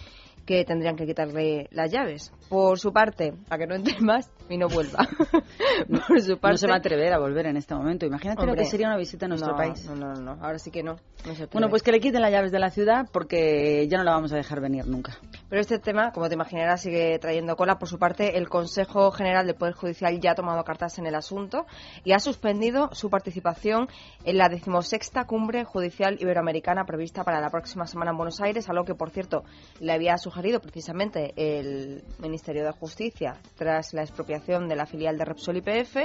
[0.46, 2.32] que tendrían que quitarle las llaves.
[2.48, 5.08] Por su parte, para que no entre más y no vuelva.
[6.08, 8.04] Por su parte, No se va a atrever a volver en este momento.
[8.06, 9.84] Imagínate lo Hombre, que sería una visita a nuestro no, país.
[9.86, 10.96] No, no, no, ahora sí que no.
[11.26, 14.04] no se Bueno, pues que le quiten las llaves de la ciudad porque ya no
[14.04, 15.16] la vamos a dejar venir nunca.
[15.48, 17.78] Pero este tema, como te imaginarás, sigue trayendo cola.
[17.78, 21.14] Por su parte, el Consejo General del Poder Judicial ya ha tomado cartas en el
[21.14, 21.66] asunto
[22.04, 23.88] y ha suspendido su participación
[24.24, 28.84] en la decimosexta cumbre judicial iberoamericana prevista para la próxima semana en Buenos Aires, algo
[28.84, 29.44] que, por cierto,
[29.80, 35.24] le había sugerido precisamente el Ministerio de Justicia tras la expropiación de la filial de
[35.24, 35.96] Repsol YPF.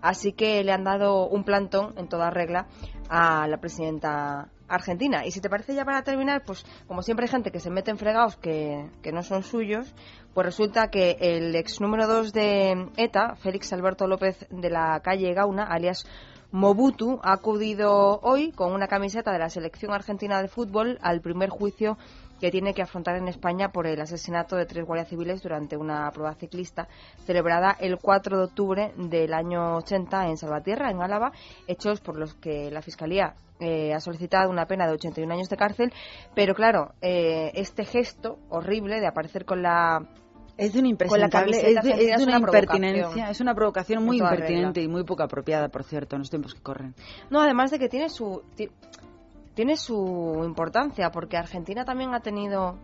[0.00, 2.66] Así que le han dado un plantón en toda regla
[3.08, 5.24] a la presidenta argentina.
[5.24, 7.90] Y si te parece ya para terminar, pues como siempre hay gente que se mete
[7.90, 9.94] en fregados que, que no son suyos,
[10.34, 15.34] pues resulta que el ex número 2 de ETA, Félix Alberto López de la calle
[15.34, 16.04] Gauna, alias
[16.52, 21.48] Mobutu, ha acudido hoy con una camiseta de la selección argentina de fútbol al primer
[21.48, 21.96] juicio
[22.42, 26.10] que tiene que afrontar en España por el asesinato de tres guardias civiles durante una
[26.10, 26.88] prueba ciclista
[27.24, 31.30] celebrada el 4 de octubre del año 80 en Salvatierra, en Álava,
[31.68, 35.56] hechos por los que la Fiscalía eh, ha solicitado una pena de 81 años de
[35.56, 35.92] cárcel,
[36.34, 40.04] pero claro, eh, este gesto horrible de aparecer con la
[40.56, 43.54] Es de un con la impresentable, es de, es de una una impertinencia, es una
[43.54, 44.82] provocación muy impertinente regla.
[44.82, 46.96] y muy poco apropiada, por cierto, en los tiempos que corren.
[47.30, 48.42] No, además de que tiene su
[49.54, 52.78] tiene su importancia porque Argentina también ha tenido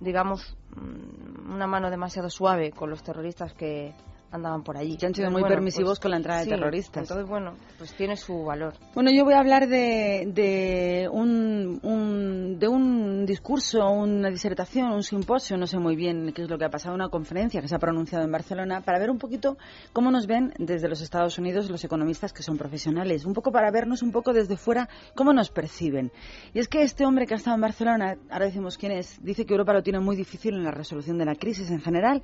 [0.00, 3.94] digamos mm, una mano demasiado suave con los terroristas que
[4.32, 4.96] andaban por allí.
[4.96, 7.02] Que han sido Entonces, muy bueno, permisivos pues, con la entrada de terroristas.
[7.02, 8.74] Entonces, bueno, pues tiene su valor.
[8.94, 15.02] Bueno, yo voy a hablar de, de, un, un- de un discurso, una disertación, un
[15.02, 17.74] simposio, no sé muy bien qué es lo que ha pasado, una conferencia que se
[17.74, 19.56] ha pronunciado en Barcelona, para ver un poquito
[19.92, 23.70] cómo nos ven desde los Estados Unidos los economistas que son profesionales, un poco para
[23.70, 26.10] vernos un poco desde fuera cómo nos perciben.
[26.54, 29.44] Y es que este hombre que ha estado en Barcelona, ahora decimos quién es, dice
[29.46, 32.22] que Europa lo tiene muy difícil en la resolución de la crisis en general.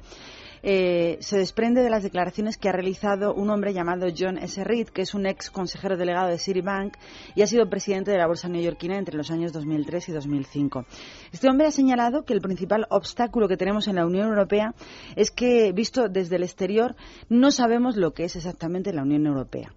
[0.62, 4.62] Eh, se desprende de las declaraciones que ha realizado un hombre llamado John S.
[4.64, 6.94] Reed, que es un ex consejero delegado de Citibank
[7.34, 10.84] y ha sido presidente de la bolsa neoyorquina entre los años 2003 y 2005.
[11.32, 14.74] Este hombre ha señalado que el principal obstáculo que tenemos en la Unión Europea
[15.16, 16.96] es que, visto desde el exterior,
[17.28, 19.72] no sabemos lo que es exactamente la Unión Europea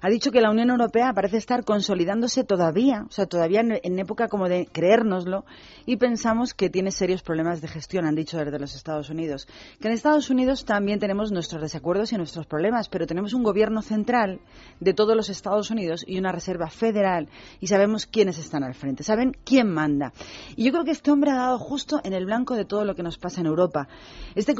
[0.00, 4.28] ha dicho que la Unión Europea parece estar consolidándose todavía, o sea, todavía en, época
[4.28, 5.44] como de creérnoslo,
[5.84, 9.46] y pensamos que tiene serios problemas de gestión, han dicho desde los Estados Unidos.
[9.80, 13.82] Que en Estados Unidos también tenemos nuestros desacuerdos y nuestros problemas, pero tenemos un gobierno
[13.82, 14.40] central
[14.80, 17.28] de todos los Estados Unidos y una reserva federal,
[17.60, 20.12] y sabemos quiénes están al frente, saben quién manda.
[20.56, 22.94] Y yo creo que este hombre ha dado justo en el blanco de todo lo
[22.94, 23.88] que nos pasa en Europa.
[24.34, 24.54] Este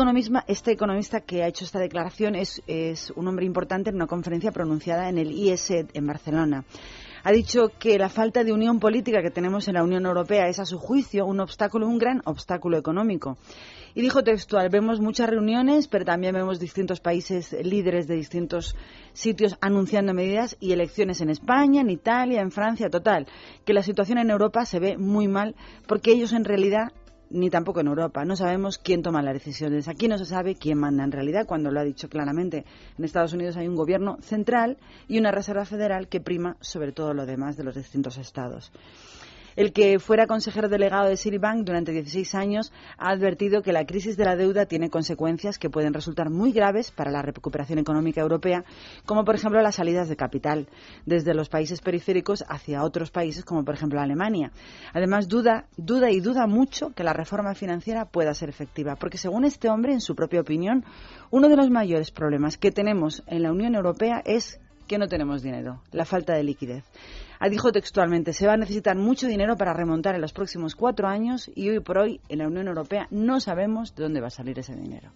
[0.46, 2.62] este economista que ha hecho esta declaración es
[3.16, 6.64] un hombre importante en una conferencia pronunciada en el IESED en Barcelona.
[7.22, 10.58] Ha dicho que la falta de unión política que tenemos en la Unión Europea es,
[10.58, 13.36] a su juicio, un obstáculo, un gran obstáculo económico.
[13.94, 18.74] Y dijo textual, vemos muchas reuniones, pero también vemos distintos países líderes de distintos
[19.12, 23.26] sitios anunciando medidas y elecciones en España, en Italia, en Francia, total,
[23.66, 25.56] que la situación en Europa se ve muy mal
[25.86, 26.92] porque ellos en realidad
[27.30, 28.24] ni tampoco en Europa.
[28.24, 29.88] No sabemos quién toma las decisiones.
[29.88, 32.64] Aquí no se sabe quién manda en realidad, cuando lo ha dicho claramente.
[32.98, 34.78] En Estados Unidos hay un gobierno central
[35.08, 38.72] y una reserva federal que prima sobre todo lo demás de los distintos estados.
[39.56, 44.16] El que fuera consejero delegado de Citibank durante 16 años ha advertido que la crisis
[44.16, 48.64] de la deuda tiene consecuencias que pueden resultar muy graves para la recuperación económica europea,
[49.06, 50.68] como por ejemplo las salidas de capital
[51.04, 54.52] desde los países periféricos hacia otros países, como por ejemplo Alemania.
[54.92, 59.44] Además, duda, duda y duda mucho que la reforma financiera pueda ser efectiva, porque según
[59.44, 60.84] este hombre, en su propia opinión,
[61.30, 65.42] uno de los mayores problemas que tenemos en la Unión Europea es que no tenemos
[65.42, 66.84] dinero, la falta de liquidez.
[67.42, 71.08] Ha dicho textualmente, se va a necesitar mucho dinero para remontar en los próximos cuatro
[71.08, 74.30] años y hoy por hoy en la Unión Europea no sabemos de dónde va a
[74.30, 75.10] salir ese dinero.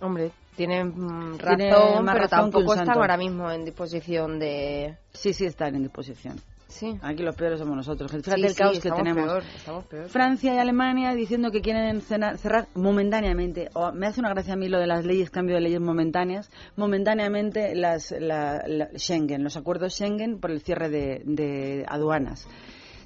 [0.00, 4.96] Hombre, tienen mm, Tiene razón, más pero razón tampoco están ahora mismo en disposición de...
[5.12, 6.40] Sí, sí están en disposición.
[6.74, 6.98] Sí.
[7.02, 8.10] Aquí los peores somos nosotros.
[8.10, 9.24] Fíjate Sí, el sí, caos que tenemos.
[9.24, 10.08] peor, estamos peor.
[10.08, 14.68] Francia y Alemania diciendo que quieren cerrar momentáneamente, o me hace una gracia a mí
[14.68, 19.92] lo de las leyes, cambio de leyes momentáneas, momentáneamente las la- la- Schengen, los acuerdos
[19.94, 22.46] Schengen por el cierre de, de aduanas.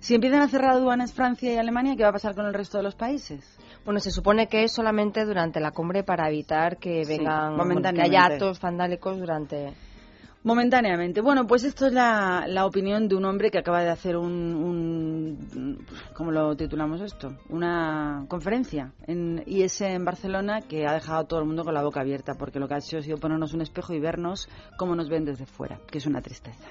[0.00, 2.78] Si empiezan a cerrar aduanas Francia y Alemania, ¿qué va a pasar con el resto
[2.78, 3.40] de los países?
[3.84, 7.56] Bueno, se supone que es solamente durante la cumbre para evitar que Sí, vengan, bueno,
[7.56, 8.16] que momentáneamente.
[8.16, 9.72] haya actos vandálicos durante...
[10.44, 11.20] Momentáneamente.
[11.20, 14.54] Bueno, pues esto es la, la opinión de un hombre que acaba de hacer un,
[14.54, 17.36] un- ¿Cómo lo titulamos esto?
[17.48, 21.82] Una conferencia en IS en Barcelona que ha dejado a todo el mundo con la
[21.82, 24.94] boca abierta porque lo que ha hecho ha sido ponernos un espejo y vernos cómo
[24.94, 26.68] nos ven desde fuera, que es una tristeza.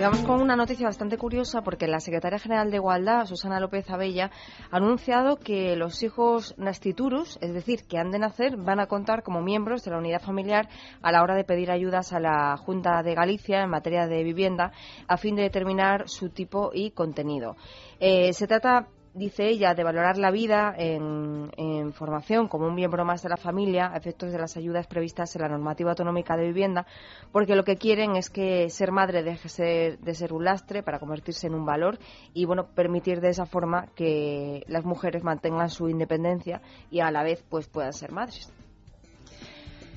[0.00, 4.30] Vamos con una noticia bastante curiosa porque la secretaria general de Igualdad, Susana López Abella,
[4.70, 9.22] ha anunciado que los hijos nasciturus, es decir, que han de nacer, van a contar
[9.22, 10.70] como miembros de la unidad familiar
[11.02, 14.72] a la hora de pedir ayudas a la Junta de Galicia en materia de vivienda
[15.06, 17.56] a fin de determinar su tipo y contenido.
[17.98, 21.50] Eh, se trata dice ella, de valorar la vida en,
[21.92, 25.42] formación como un miembro más de la familia a efectos de las ayudas previstas en
[25.42, 26.86] la normativa autonómica de vivienda,
[27.32, 31.48] porque lo que quieren es que ser madre deje de ser un lastre para convertirse
[31.48, 31.98] en un valor
[32.32, 37.22] y bueno permitir de esa forma que las mujeres mantengan su independencia y a la
[37.22, 38.52] vez pues puedan ser madres.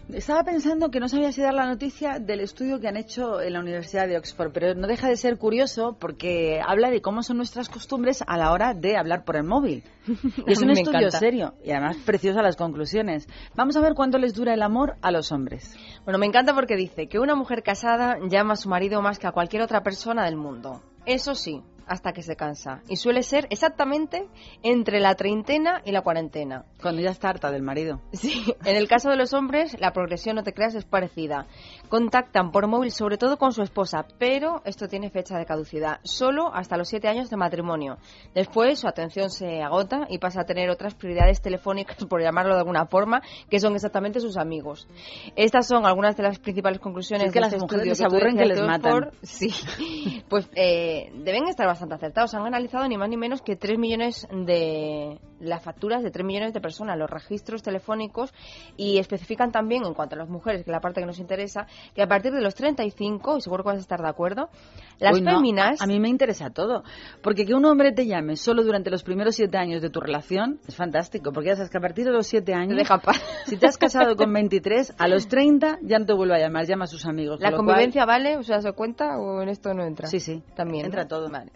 [0.09, 3.53] Estaba pensando que no sabía si dar la noticia del estudio que han hecho en
[3.53, 7.37] la Universidad de Oxford, pero no deja de ser curioso porque habla de cómo son
[7.37, 9.83] nuestras costumbres a la hora de hablar por el móvil.
[10.05, 10.11] Y
[10.51, 11.19] es un me estudio encanta.
[11.19, 13.27] serio y además preciosa las conclusiones.
[13.55, 15.75] Vamos a ver cuánto les dura el amor a los hombres.
[16.03, 19.27] Bueno, me encanta porque dice que una mujer casada llama a su marido más que
[19.27, 20.81] a cualquier otra persona del mundo.
[21.05, 22.81] Eso sí, hasta que se cansa.
[22.87, 24.27] Y suele ser exactamente
[24.61, 26.65] entre la treintena y la cuarentena.
[26.81, 28.01] Cuando ya está harta del marido.
[28.13, 31.45] Sí, en el caso de los hombres, la progresión, no te creas, es parecida.
[31.89, 36.53] Contactan por móvil sobre todo con su esposa, pero esto tiene fecha de caducidad, solo
[36.53, 37.97] hasta los siete años de matrimonio.
[38.33, 42.59] Después su atención se agota y pasa a tener otras prioridades telefónicas, por llamarlo de
[42.59, 44.87] alguna forma, que son exactamente sus amigos.
[45.35, 48.03] Estas son algunas de las principales conclusiones Sí, es que de las este mujeres se
[48.03, 48.93] que aburren que decías les matan.
[48.93, 49.13] Oxford.
[49.33, 52.33] Sí, pues eh, deben estar bastante acertados.
[52.33, 56.53] Han analizado ni más ni menos que 3 millones de, las facturas de 3 millones
[56.53, 58.33] de personas, los registros telefónicos
[58.77, 61.67] y especifican también, en cuanto a las mujeres, que es la parte que nos interesa,
[61.93, 64.49] que a partir de los 35, y seguro que vas a estar de acuerdo,
[64.99, 65.81] las Uy, no, féminas...
[65.81, 66.83] a mí me interesa todo.
[67.21, 70.59] Porque que un hombre te llame solo durante los primeros siete años de tu relación
[70.67, 71.31] es fantástico.
[71.31, 73.21] Porque ya sabes que a partir de los siete años, deja paz.
[73.45, 76.65] si te has casado con 23, a los 30 ya no te vuelve a llamar,
[76.65, 77.39] llama a sus amigos.
[77.39, 78.37] ¿La convivencia vale?
[78.37, 80.07] ¿O sea, se cuenta o en esto no entra?
[80.07, 80.43] Sí, sí.
[80.55, 80.85] También.
[80.85, 81.07] Entra ¿no?
[81.07, 81.29] todo.
[81.29, 81.51] Vale.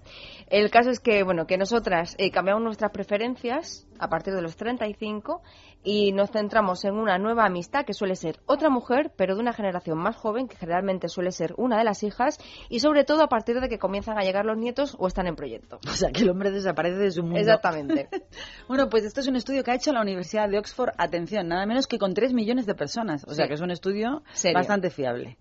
[0.49, 4.55] El caso es que, bueno, que nosotras eh, cambiamos nuestras preferencias a partir de los
[4.55, 5.41] 35
[5.83, 9.53] y nos centramos en una nueva amistad que suele ser otra mujer, pero de una
[9.53, 12.37] generación más joven, que generalmente suele ser una de las hijas,
[12.69, 15.35] y sobre todo a partir de que comienzan a llegar los nietos o están en
[15.35, 15.79] proyecto.
[15.87, 17.39] O sea, que el hombre desaparece de su mundo.
[17.39, 18.09] Exactamente.
[18.67, 21.65] bueno, pues esto es un estudio que ha hecho la Universidad de Oxford, atención, nada
[21.65, 23.23] menos que con 3 millones de personas.
[23.27, 23.49] O sea, Sí.
[23.49, 24.57] que es un estudio Serio.
[24.57, 25.37] bastante fiable.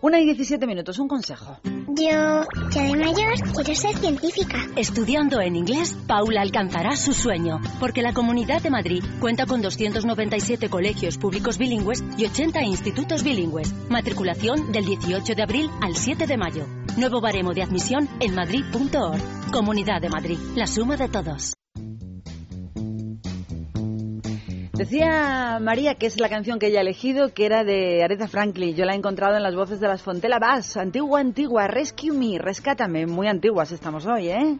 [0.00, 1.58] Una y 17 minutos, un consejo.
[1.64, 4.58] Yo, ya de mayor, quiero ser científica.
[4.76, 10.68] Estudiando en inglés, Paula alcanzará su sueño, porque la Comunidad de Madrid cuenta con 297
[10.68, 13.72] colegios públicos bilingües y 80 institutos bilingües.
[13.88, 16.66] Matriculación del 18 de abril al 7 de mayo.
[16.98, 19.50] Nuevo baremo de admisión en madrid.org.
[19.50, 21.55] Comunidad de Madrid, la suma de todos.
[24.76, 28.76] Decía María que es la canción que ella ha elegido, que era de Aretha Franklin.
[28.76, 30.38] Yo la he encontrado en las voces de las Fontela.
[30.76, 33.06] Antigua, antigua, rescue me, rescátame.
[33.06, 34.58] Muy antiguas estamos hoy, ¿eh?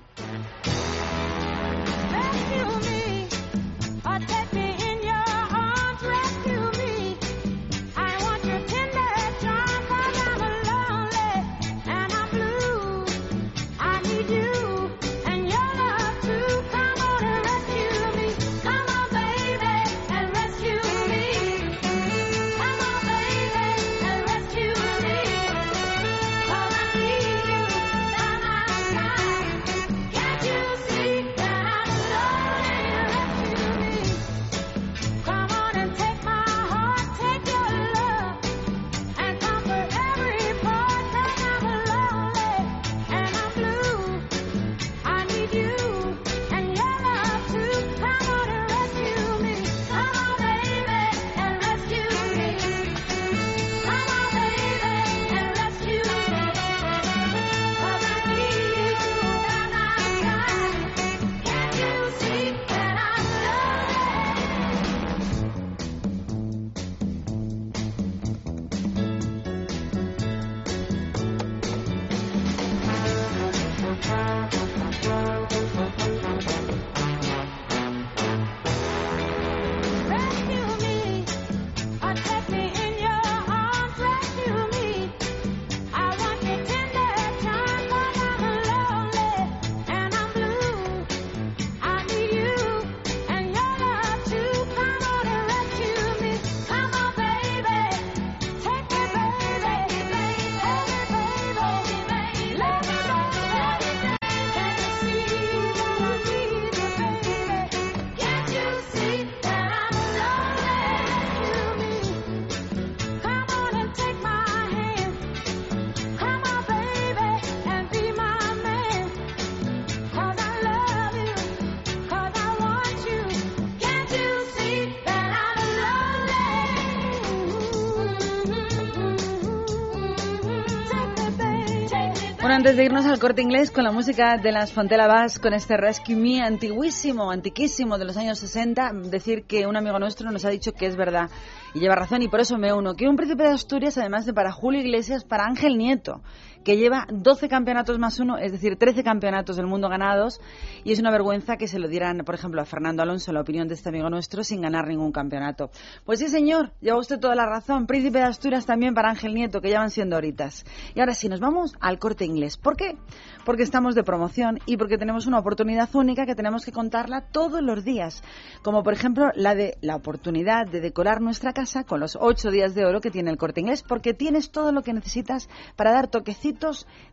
[132.47, 135.53] Bueno, antes de irnos al corte inglés con la música de las Fontela Bass, con
[135.53, 140.45] este Rescue Me antiguísimo, antiquísimo de los años 60, decir que un amigo nuestro nos
[140.45, 141.29] ha dicho que es verdad
[141.75, 142.95] y lleva razón y por eso me uno.
[142.95, 146.21] Que un príncipe de Asturias, además de para Julio Iglesias, para Ángel Nieto,
[146.67, 150.41] que lleva 12 campeonatos más uno, es decir, 13 campeonatos del mundo ganados
[150.83, 153.69] y es una vergüenza que se lo dieran, por ejemplo, a Fernando Alonso, la opinión
[153.69, 155.71] de este amigo nuestro, sin ganar ningún campeonato.
[156.05, 157.87] Pues sí, señor, lleva usted toda la razón.
[157.87, 160.65] Príncipe de Asturias también para Ángel Nieto, que ya van siendo horitas.
[160.97, 162.57] Y ahora sí, nos vamos al corte inglés.
[162.57, 162.97] ¿Por qué?
[163.45, 167.63] Porque estamos de promoción y porque tenemos una oportunidad única que tenemos que contarla todos
[167.63, 168.25] los días.
[168.65, 172.75] Como por ejemplo la de la oportunidad de decorar nuestra casa con los ocho días
[172.75, 176.09] de oro que tiene el corte inglés, porque tienes todo lo que necesitas para dar
[176.09, 176.56] toquecitos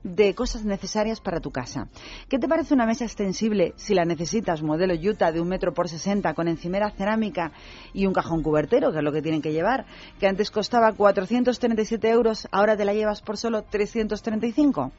[0.03, 1.87] de cosas necesarias para tu casa.
[2.29, 5.89] ¿Qué te parece una mesa extensible si la necesitas, modelo Utah de un metro por
[5.89, 7.51] sesenta con encimera cerámica
[7.93, 9.85] y un cajón cubertero, que es lo que tienen que llevar,
[10.19, 14.91] que antes costaba 437 euros, ahora te la llevas por solo 335?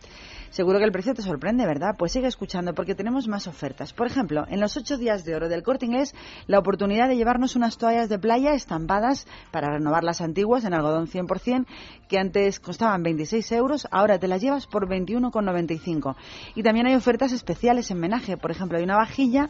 [0.55, 1.97] Seguro que el precio te sorprende, ¿verdad?
[1.98, 3.93] Pues sigue escuchando porque tenemos más ofertas.
[3.93, 6.14] Por ejemplo, en los ocho días de oro del corte inglés,
[6.47, 11.09] la oportunidad de llevarnos unas toallas de playa estampadas para renovar las antiguas en algodón
[11.09, 11.66] 100%,
[12.06, 16.14] que antes costaban 26 euros, ahora te las llevas por 21,95.
[16.55, 18.36] Y también hay ofertas especiales en menaje.
[18.36, 19.48] Por ejemplo, hay una vajilla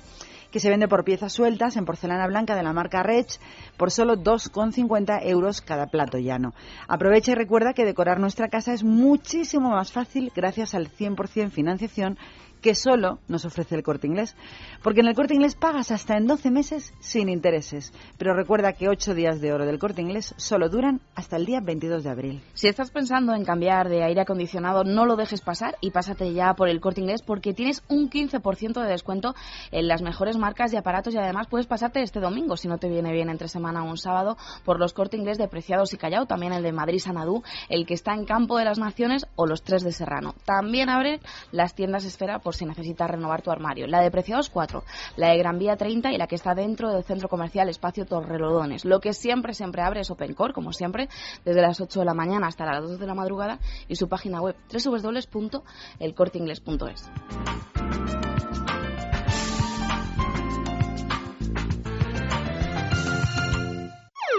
[0.55, 3.41] que se vende por piezas sueltas en porcelana blanca de la marca Rech
[3.77, 6.55] por solo 2,50 euros cada plato llano.
[6.87, 12.19] Aprovecha y recuerda que decorar nuestra casa es muchísimo más fácil gracias al 100% financiación
[12.65, 14.35] que solo nos ofrece el corte inglés.
[14.83, 17.93] Porque en el corte inglés pagas hasta en 12 meses sin intereses.
[18.17, 21.61] Pero recuerda que 8 días de oro del corte inglés solo duran hasta el día
[21.61, 22.43] 22 de abril.
[22.55, 26.55] Si estás pensando en cambiar de aire acondicionado, no lo dejes pasar y pásate ya
[26.55, 29.35] por el corte inglés porque tienes un 15% de descuento
[29.71, 32.89] en las mejores marcas y aparatos y además puedes pasarte este domingo, si no te
[32.89, 36.25] viene bien entre semana o un sábado, por los corte inglés de Preciados y Callao,
[36.25, 39.63] también el de Madrid Sanadú, el que está en Campo de las Naciones o los
[39.63, 40.35] tres de Serrano.
[40.47, 41.21] También abre
[41.53, 43.87] las tiendas Esfera por si necesitas renovar tu armario.
[43.87, 44.83] La de Preciados 4,
[45.17, 48.85] la de Gran Vía 30 y la que está dentro del centro comercial Espacio Torrelodones.
[48.85, 51.09] Lo que siempre, siempre abre es OpenCore, como siempre,
[51.45, 53.59] desde las 8 de la mañana hasta las 2 de la madrugada
[53.89, 57.11] y su página web www.elcorteingles.es.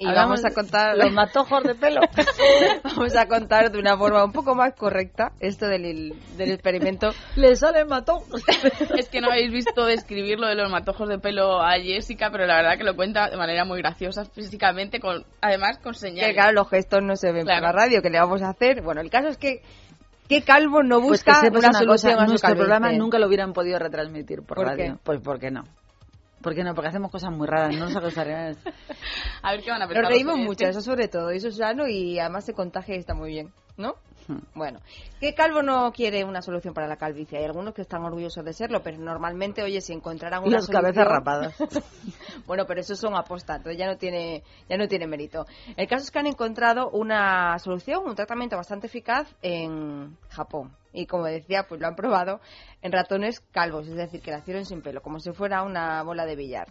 [0.00, 2.00] Y Hablamos vamos a contar los matojos de pelo.
[2.84, 7.08] vamos a contar de una forma un poco más correcta esto del, del experimento.
[7.34, 8.42] Le salen matojos.
[8.96, 12.46] es que no habéis visto describir lo de los matojos de pelo a Jessica, pero
[12.46, 16.28] la verdad que lo cuenta de manera muy graciosa físicamente, con además con señales.
[16.28, 17.66] Que claro, los gestos no se ven Claro.
[17.66, 18.82] por la radio, que le vamos a hacer?
[18.82, 19.62] Bueno, el caso es que
[20.28, 23.18] ¿qué calvo no Pues que busca una una solución cosa, a su nuestro programa nunca
[23.18, 24.84] lo hubieran podido retransmitir por, ¿Por radio.
[24.94, 24.98] qué?
[25.02, 25.64] Pues ¿por qué no?
[26.42, 26.74] ¿Por qué no?
[26.74, 28.50] Porque hacemos cosas muy raras, no nos gustaría.
[29.42, 31.56] A ver qué van a pensar Nos reímos mucho, eso sobre todo, y eso es
[31.56, 33.94] sano y además se contagia y está muy bien, ¿no?
[34.28, 34.40] Hmm.
[34.54, 34.80] Bueno,
[35.20, 37.38] ¿qué calvo no quiere una solución para la calvicie?
[37.38, 41.06] Hay algunos que están orgullosos de serlo, pero normalmente, oye, si encontraran una Las cabezas
[41.06, 41.54] rapadas.
[42.46, 45.46] bueno, pero esos son aposta, entonces ya no tiene ya no tiene mérito.
[45.76, 50.72] El caso es que han encontrado una solución, un tratamiento bastante eficaz en Japón.
[50.98, 52.40] Y como decía, pues lo han probado
[52.82, 56.34] en ratones calvos, es decir, que nacieron sin pelo, como si fuera una bola de
[56.34, 56.66] billar.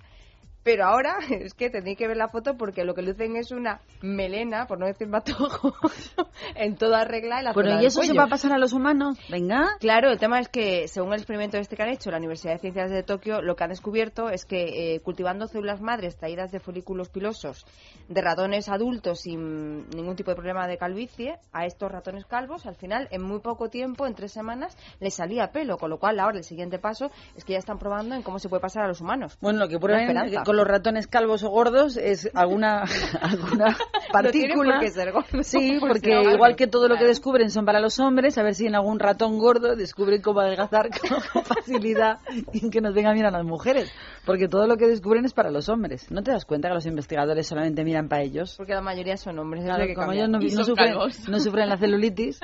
[0.67, 3.79] Pero ahora es que tenéis que ver la foto porque lo que lucen es una
[4.01, 5.73] melena, por no decir matojo,
[6.55, 8.73] en toda regla en la Bueno, zona ¿y eso se va a pasar a los
[8.73, 9.17] humanos?
[9.31, 9.65] Venga.
[9.79, 12.59] Claro, el tema es que, según el experimento este que han hecho la Universidad de
[12.59, 16.59] Ciencias de Tokio, lo que han descubierto es que eh, cultivando células madres traídas de
[16.59, 17.65] folículos pilosos
[18.09, 22.75] de ratones adultos sin ningún tipo de problema de calvicie, a estos ratones calvos, al
[22.75, 25.77] final, en muy poco tiempo, en tres semanas, les salía pelo.
[25.77, 28.49] Con lo cual, ahora el siguiente paso es que ya están probando en cómo se
[28.49, 29.37] puede pasar a los humanos.
[29.39, 30.43] Bueno, lo que esperanza.
[30.43, 32.83] con los ratones calvos o gordos es alguna,
[33.21, 33.77] alguna
[34.11, 34.85] partícula.
[34.89, 38.37] ser gordo, Sí, por porque igual que todo lo que descubren son para los hombres,
[38.37, 40.89] a ver si en algún ratón gordo descubren cómo adelgazar
[41.33, 42.19] con facilidad
[42.51, 43.91] y que nos vengan bien a las mujeres.
[44.25, 46.11] Porque todo lo que descubren es para los hombres.
[46.11, 48.55] ¿No te das cuenta que los investigadores solamente miran para ellos?
[48.57, 49.63] Porque la mayoría son hombres.
[49.63, 50.93] Claro, que como ellos no, no sufren,
[51.29, 52.39] no sufren la celulitis.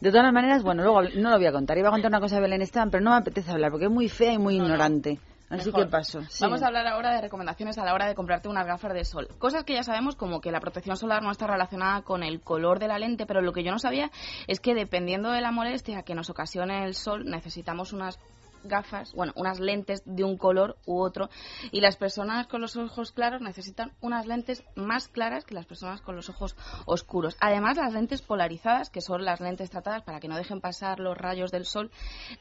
[0.00, 1.76] De todas maneras, bueno, luego no lo voy a contar.
[1.76, 3.90] Iba a contar una cosa de Belén Esteban, pero no me apetece hablar porque es
[3.90, 5.18] muy fea y muy ignorante.
[5.48, 5.84] Así Mejor.
[5.84, 6.22] que paso.
[6.28, 6.42] Sí.
[6.42, 9.28] Vamos a hablar ahora de recomendaciones a la hora de comprarte unas gafas de sol.
[9.38, 12.78] Cosas que ya sabemos como que la protección solar no está relacionada con el color
[12.78, 14.10] de la lente, pero lo que yo no sabía
[14.48, 18.18] es que dependiendo de la molestia que nos ocasione el sol, necesitamos unas
[18.66, 21.30] gafas, bueno, unas lentes de un color u otro
[21.70, 26.00] y las personas con los ojos claros necesitan unas lentes más claras que las personas
[26.00, 27.36] con los ojos oscuros.
[27.40, 31.16] Además, las lentes polarizadas, que son las lentes tratadas para que no dejen pasar los
[31.16, 31.90] rayos del sol,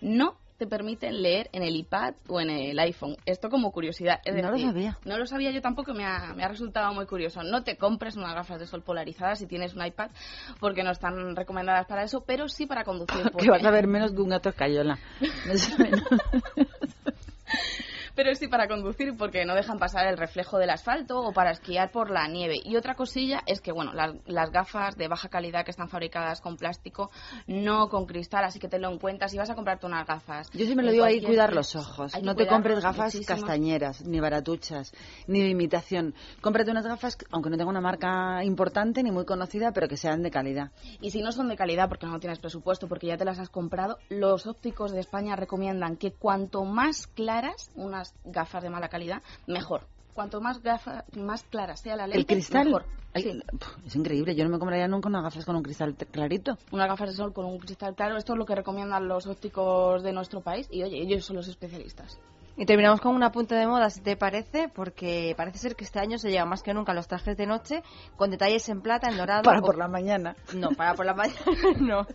[0.02, 3.18] no te permiten leer en el iPad o en el iPhone.
[3.26, 4.22] Esto como curiosidad.
[4.24, 4.98] Es No lo sabía.
[5.04, 7.44] No lo sabía yo tampoco, me ha, me ha resultado muy curioso.
[7.44, 10.12] No te compres unas gafas de sol polarizadas si tienes un iPad,
[10.60, 13.22] porque no están recomendadas para eso, pero sí para conducir.
[13.24, 14.98] que porque- vas a ver menos que un gato escayola.
[18.16, 21.92] Pero sí para conducir porque no dejan pasar el reflejo del asfalto o para esquiar
[21.92, 22.56] por la nieve.
[22.64, 26.42] Y otra cosilla es que, bueno, las, las gafas de baja calidad que están fabricadas
[26.42, 27.12] con plástico,
[27.48, 30.50] no con cristal, así que tenlo en cuenta si vas a comprarte unas gafas.
[30.52, 32.14] Yo siempre lo digo ahí, cuidar los ojos.
[32.22, 33.40] No te compres gafas muchísimo.
[33.40, 34.94] castañeras, ni baratuchas,
[35.28, 36.16] ni de imitación.
[36.42, 40.22] Cómprate unas gafas, aunque no tenga una marca importante ni muy conocida, pero que sean
[40.22, 40.72] de calidad.
[41.02, 43.50] Y si no son de calidad porque no tienes presupuesto, porque ya te las has
[43.50, 49.22] comprado, los ópticos de España recomiendan que cuanto más claras, unas gafas de mala calidad,
[49.48, 49.88] mejor.
[50.14, 52.66] Cuanto más gafa, más clara sea la lente, El cristal.
[52.66, 52.86] mejor.
[53.14, 53.42] Ay, Sí.
[53.58, 56.58] pf, Es increíble, yo no me compraría nunca unas gafas con un cristal clarito.
[56.72, 60.04] Unas gafas de sol con un cristal claro, esto es lo que recomiendan los ópticos
[60.04, 62.20] de nuestro país y oye, ellos son los especialistas.
[62.58, 66.00] Y terminamos con un apunte de moda, si te parece, porque parece ser que este
[66.00, 67.84] año se lleva más que nunca los trajes de noche
[68.16, 69.44] con detalles en plata, en dorado.
[69.44, 70.38] Para o- por la mañana.
[70.54, 71.36] No, para por la mañana
[71.82, 72.08] no.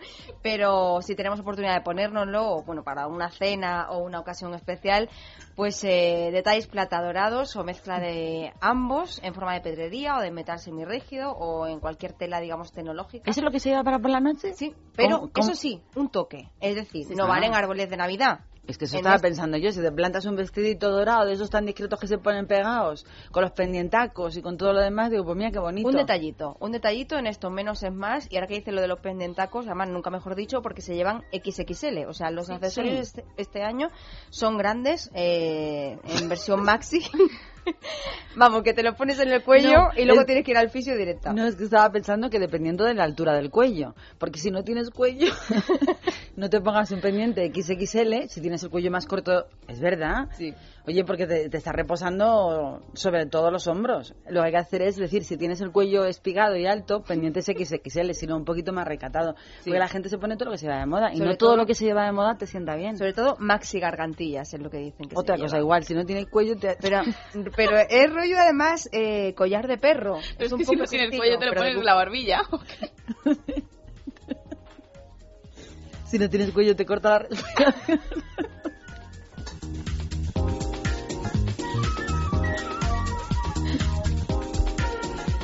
[0.42, 5.10] Pero si tenemos oportunidad de ponérnoslo, o bueno, para una cena o una ocasión especial,
[5.56, 10.30] pues eh, detalles plata dorados o mezcla de ambos en forma de pedrería o de
[10.30, 13.30] metal semirrígido o en cualquier tela, digamos, tecnológica.
[13.30, 14.54] ¿Eso es lo que se lleva para por la noche?
[14.54, 15.46] Sí, pero ¿Cómo- cómo?
[15.48, 16.48] eso sí, un toque.
[16.60, 18.40] Es decir, Sí, no valen árboles de Navidad.
[18.66, 21.50] Es que eso estaba este- pensando yo, si te plantas un vestidito dorado de esos
[21.50, 25.24] tan discretos que se ponen pegados, con los pendientacos y con todo lo demás, digo,
[25.24, 25.88] pues mira qué bonito.
[25.88, 28.30] Un detallito, un detallito en esto menos es más.
[28.30, 31.24] Y ahora que dice lo de los pendientacos, además nunca mejor dicho, porque se llevan
[31.32, 32.06] XXL.
[32.06, 33.20] O sea, los Sí, accesorios sí.
[33.20, 33.88] Este, este año
[34.28, 37.00] son grandes eh, en versión maxi.
[38.36, 40.56] Vamos, que te lo pones en el cuello No, y luego es- tienes que ir
[40.56, 41.32] al fisio directa.
[41.32, 44.62] No, es que estaba pensando que dependiendo de la altura del cuello, porque si no
[44.62, 45.32] tienes cuello,
[46.36, 50.28] no te pongas un pendiente XXL, si tienes el cuello más corto, es verdad.
[50.36, 50.54] Sí.
[50.86, 54.14] Oye, porque te, te está reposando sobre todos los hombros.
[54.28, 57.44] Lo que hay que hacer es decir, si tienes el cuello espigado y alto, pendientes
[57.44, 59.34] XXL, sino un poquito más recatado.
[59.64, 61.36] Porque la gente se pone todo lo que se lleva de moda y Sobre no
[61.36, 62.96] todo todo- lo que se lleva de moda te sienta bien.
[62.96, 65.58] Sobre todo maxi gargantillas es lo que dicen que se Otra cosa lleva.
[65.60, 66.76] igual, si no tiene cuello te...
[66.80, 67.02] Pero,
[67.66, 70.18] pero es rollo además eh, collar de perro.
[70.36, 71.94] Pero es un que si poco no tienes sencillo, cuello te lo pones en la
[71.94, 72.42] barbilla.
[76.10, 77.28] Si no tienes cuello te corta la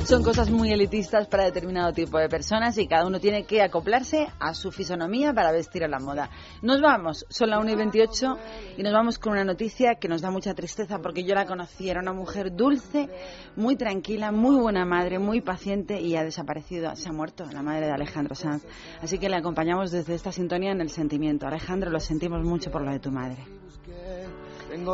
[0.07, 4.29] Son cosas muy elitistas para determinado tipo de personas y cada uno tiene que acoplarse
[4.39, 6.29] a su fisonomía para vestir a la moda.
[6.61, 8.37] Nos vamos, son la 1 y 28
[8.77, 11.89] y nos vamos con una noticia que nos da mucha tristeza porque yo la conocí,
[11.89, 13.09] era una mujer dulce,
[13.57, 17.87] muy tranquila, muy buena madre, muy paciente y ha desaparecido, se ha muerto la madre
[17.87, 18.63] de Alejandro Sanz.
[19.01, 21.47] Así que le acompañamos desde esta sintonía en el sentimiento.
[21.47, 23.43] Alejandro, lo sentimos mucho por lo de tu madre.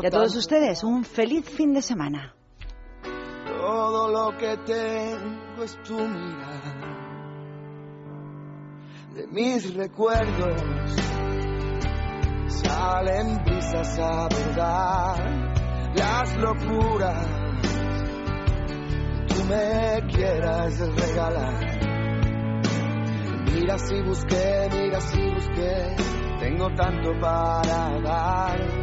[0.02, 2.34] Y a todos ustedes, un feliz fin de semana.
[3.65, 6.73] Todo lo que tengo es tu mirada.
[9.15, 10.91] De mis recuerdos
[12.48, 15.15] salen brisas a verdad
[15.95, 17.26] las locuras
[19.27, 21.80] que tú me quieras regalar.
[23.45, 25.95] Mira si busqué, mira si busqué,
[26.41, 28.83] tengo tanto para dar.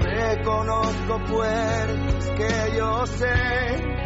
[0.00, 4.00] Reconozco puertas que yo sé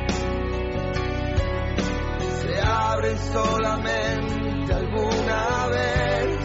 [2.45, 6.39] se abren solamente alguna vez.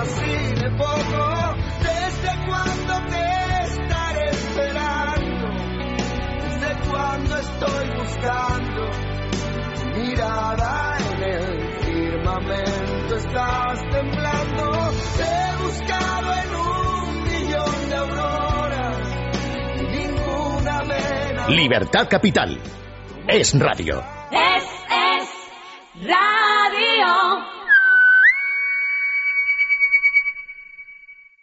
[0.00, 3.26] Así de poco, desde cuando te
[3.64, 5.46] estaré esperando,
[6.42, 8.82] desde cuando estoy buscando
[9.94, 14.90] mirada en el firmamento, estás temblando.
[15.16, 15.56] Te he
[21.48, 22.58] Libertad Capital.
[23.26, 24.02] Es radio.
[24.30, 27.57] Es, es radio.